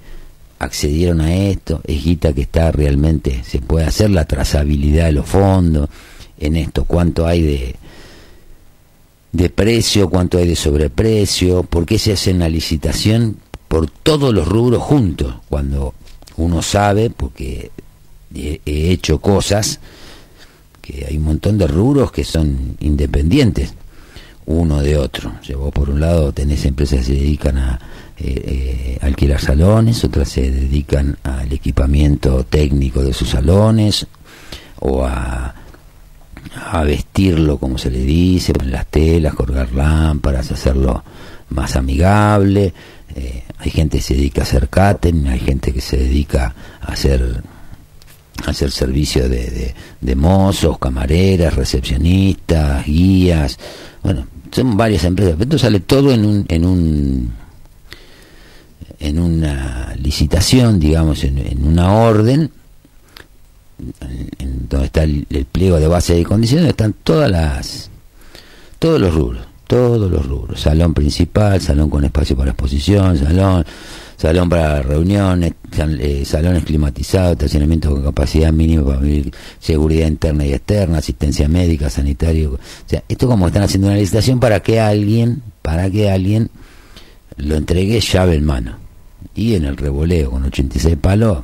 [0.58, 5.28] accedieron a esto, es guita que está realmente, se puede hacer la trazabilidad de los
[5.28, 5.90] fondos,
[6.40, 7.76] en esto, cuánto hay de,
[9.34, 14.48] de precio, cuánto hay de sobreprecio, por qué se hace una licitación por todos los
[14.48, 15.94] rubros juntos, cuando
[16.38, 17.72] uno sabe, porque
[18.34, 19.80] he, he hecho cosas,
[20.82, 23.74] que hay un montón de rubros que son independientes
[24.46, 25.32] uno de otro.
[25.42, 27.80] O sea, vos por un lado tenés empresas que se dedican a
[28.18, 34.06] eh, eh, alquilar salones, otras se dedican al equipamiento técnico de sus salones
[34.80, 35.56] o a,
[36.56, 41.04] a vestirlo como se le dice, poner las telas, colgar lámparas, hacerlo
[41.50, 42.74] más amigable.
[43.16, 46.92] Eh, hay gente que se dedica a hacer catering, hay gente que se dedica a
[46.92, 47.44] hacer
[48.46, 53.58] a hacer servicio de, de, de mozos, camareras, recepcionistas, guías,
[54.02, 57.34] bueno, son varias empresas, pero esto sale todo en un, en un
[59.00, 62.52] en una licitación, digamos, en, en una orden,
[64.02, 67.90] en, en donde está el, pliego de base de condiciones, están todas las
[68.80, 73.66] todos los rubros, todos los rubros, salón principal, salón con espacio para exposición, salón,
[74.18, 80.54] salón para reuniones, eh, salones climatizados, estacionamiento con capacidad mínima para vivir, seguridad interna y
[80.54, 85.42] externa, asistencia médica, sanitario, o sea, esto como están haciendo una licitación para que alguien,
[85.62, 86.50] para que alguien
[87.38, 88.78] lo entregue llave en mano.
[89.36, 91.40] Y en el revoleo con 86 palos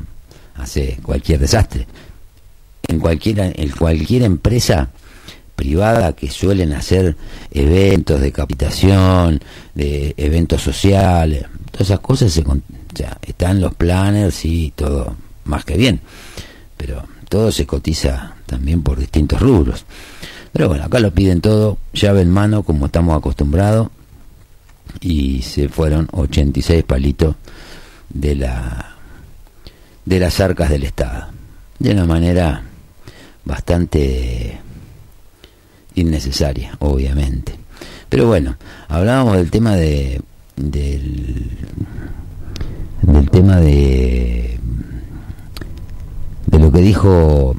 [0.55, 1.87] hace cualquier desastre.
[2.89, 4.89] En cualquiera, en cualquier empresa
[5.55, 7.15] privada que suelen hacer
[7.51, 9.39] eventos de capitación,
[9.75, 12.57] de eventos sociales, todas esas cosas se, o
[12.95, 16.01] sea, están los planners y todo más que bien,
[16.77, 19.85] pero todo se cotiza también por distintos rubros.
[20.51, 23.89] Pero bueno, acá lo piden todo, llave en mano como estamos acostumbrados
[24.99, 27.35] y se fueron 86 palitos
[28.09, 28.95] de la
[30.05, 31.27] de las arcas del Estado
[31.79, 32.63] de una manera
[33.45, 34.59] bastante
[35.95, 37.55] innecesaria, obviamente.
[38.09, 40.21] Pero bueno, hablábamos del tema de
[40.55, 41.49] del
[43.31, 44.59] tema de
[46.47, 47.55] de lo que dijo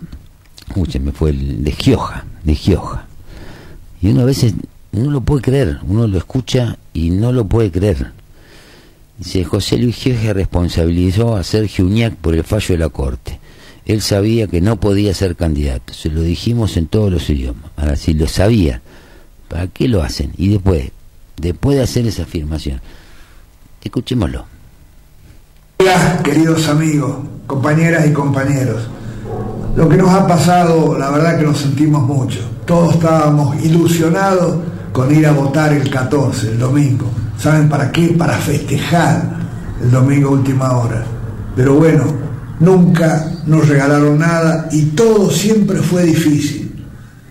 [0.70, 3.06] escúcheme, fue el de Gioja, de Gioja.
[4.00, 4.54] Y uno a veces
[4.92, 8.12] no lo puede creer, uno lo escucha y no lo puede creer.
[9.18, 13.38] Dice, José Luis Gioja responsabilizó a Sergio Uñac por el fallo de la Corte.
[13.86, 17.70] Él sabía que no podía ser candidato, se lo dijimos en todos los idiomas.
[17.76, 18.82] Ahora, si lo sabía,
[19.48, 20.32] ¿para qué lo hacen?
[20.36, 20.90] Y después,
[21.36, 22.80] después de hacer esa afirmación,
[23.82, 24.44] escuchémoslo.
[25.78, 27.16] Hola, queridos amigos,
[27.46, 28.82] compañeras y compañeros.
[29.76, 32.40] Lo que nos ha pasado, la verdad que nos sentimos mucho.
[32.66, 34.58] Todos estábamos ilusionados
[34.92, 37.06] con ir a votar el 14, el domingo.
[37.38, 38.08] ¿Saben para qué?
[38.08, 39.36] Para festejar
[39.82, 41.04] el domingo última hora.
[41.56, 42.04] Pero bueno,
[42.58, 46.84] nunca nos regalaron nada y todo siempre fue difícil.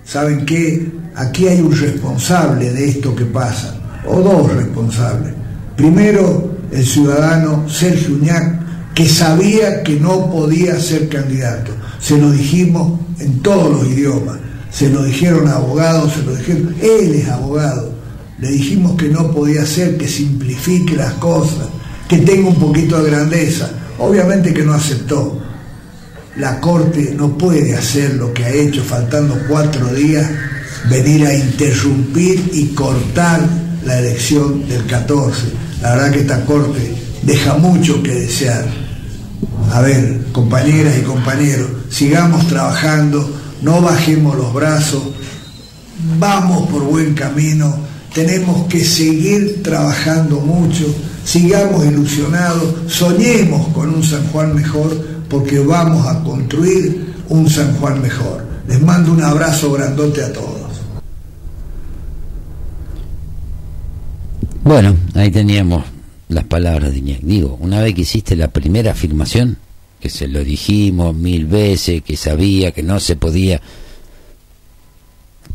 [0.03, 0.91] ¿Saben qué?
[1.15, 3.75] Aquí hay un responsable de esto que pasa,
[4.07, 5.33] o dos responsables.
[5.75, 11.71] Primero, el ciudadano Sergio Uñac, que sabía que no podía ser candidato.
[11.99, 14.37] Se lo dijimos en todos los idiomas.
[14.71, 17.91] Se lo dijeron abogados, se lo dijeron, él es abogado.
[18.39, 21.67] Le dijimos que no podía ser, que simplifique las cosas,
[22.07, 23.69] que tenga un poquito de grandeza.
[23.97, 25.39] Obviamente que no aceptó.
[26.39, 30.25] La Corte no puede hacer lo que ha hecho faltando cuatro días,
[30.89, 33.41] venir a interrumpir y cortar
[33.83, 35.47] la elección del 14.
[35.81, 38.65] La verdad que esta Corte deja mucho que desear.
[39.73, 43.29] A ver, compañeras y compañeros, sigamos trabajando,
[43.61, 45.03] no bajemos los brazos,
[46.17, 47.75] vamos por buen camino,
[48.13, 50.85] tenemos que seguir trabajando mucho,
[51.25, 58.01] sigamos ilusionados, soñemos con un San Juan mejor, porque vamos a construir un San Juan
[58.01, 58.43] mejor.
[58.67, 60.59] Les mando un abrazo grandote a todos.
[64.63, 65.83] Bueno, ahí teníamos
[66.27, 67.21] las palabras de Iñak.
[67.21, 69.57] Digo, una vez que hiciste la primera afirmación,
[69.99, 73.59] que se lo dijimos mil veces, que sabía que no se podía,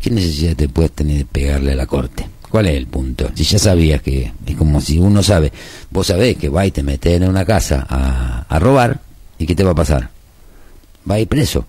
[0.01, 2.27] ¿qué necesidad te puedes tener de pegarle a la corte?
[2.51, 3.31] ¿Cuál es el punto?
[3.35, 5.53] Si ya sabías que es como si uno sabe,
[5.91, 9.01] vos sabés que va y te metes en una casa a, a robar,
[9.45, 10.09] ¿y qué te va a pasar?
[11.09, 11.67] Va a ir preso.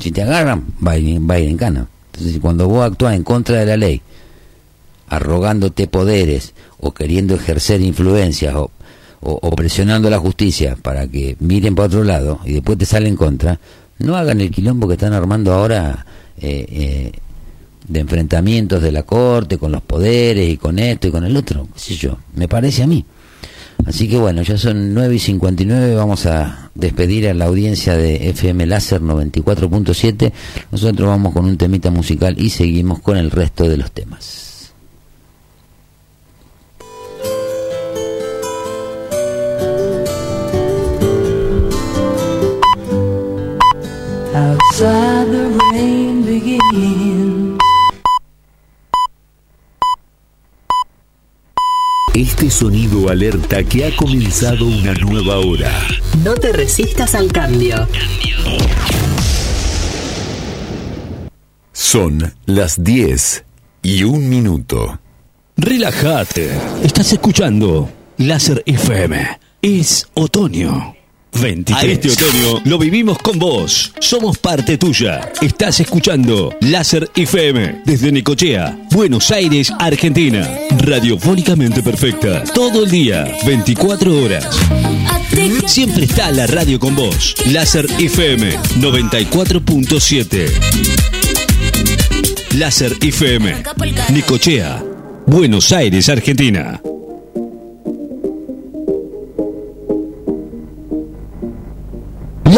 [0.00, 1.86] Si te agarran, va a ir, va a ir en cana.
[2.12, 4.02] Entonces, cuando vos actúas en contra de la ley,
[5.08, 8.72] arrogándote poderes o queriendo ejercer influencias o,
[9.20, 13.10] o, presionando a la justicia para que miren para otro lado y después te salen
[13.10, 13.60] en contra,
[13.98, 16.06] no hagan el quilombo que están armando ahora
[16.40, 17.12] eh, eh,
[17.86, 21.68] de enfrentamientos de la corte con los poderes y con esto y con el otro,
[21.86, 23.04] qué yo, me parece a mí.
[23.86, 28.30] Así que bueno, ya son 9 y 59, vamos a despedir a la audiencia de
[28.30, 30.32] FM Láser 94.7.
[30.70, 34.50] Nosotros vamos con un temita musical y seguimos con el resto de los temas.
[52.14, 55.70] Este sonido alerta que ha comenzado una nueva hora.
[56.24, 57.86] No te resistas al cambio.
[61.72, 63.44] Son las 10
[63.82, 64.98] y un minuto.
[65.56, 66.50] Relájate.
[66.82, 67.88] Estás escuchando
[68.18, 69.38] Láser FM.
[69.62, 70.99] Es otoño.
[71.32, 71.82] 23.
[71.82, 73.92] A este otoño lo vivimos con vos.
[74.00, 75.32] Somos parte tuya.
[75.40, 80.48] Estás escuchando Láser FM desde Necochea, Buenos Aires, Argentina.
[80.78, 82.44] Radiofónicamente perfecta.
[82.44, 84.48] Todo el día, 24 horas.
[85.66, 87.34] Siempre está la radio con vos.
[87.46, 90.50] Láser FM 94.7.
[92.56, 93.62] Láser FM.
[94.12, 94.82] Nicochea.
[95.26, 96.80] Buenos Aires, Argentina.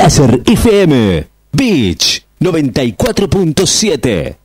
[0.02, 1.26] Láser FM.
[1.52, 4.36] Beach 94.7.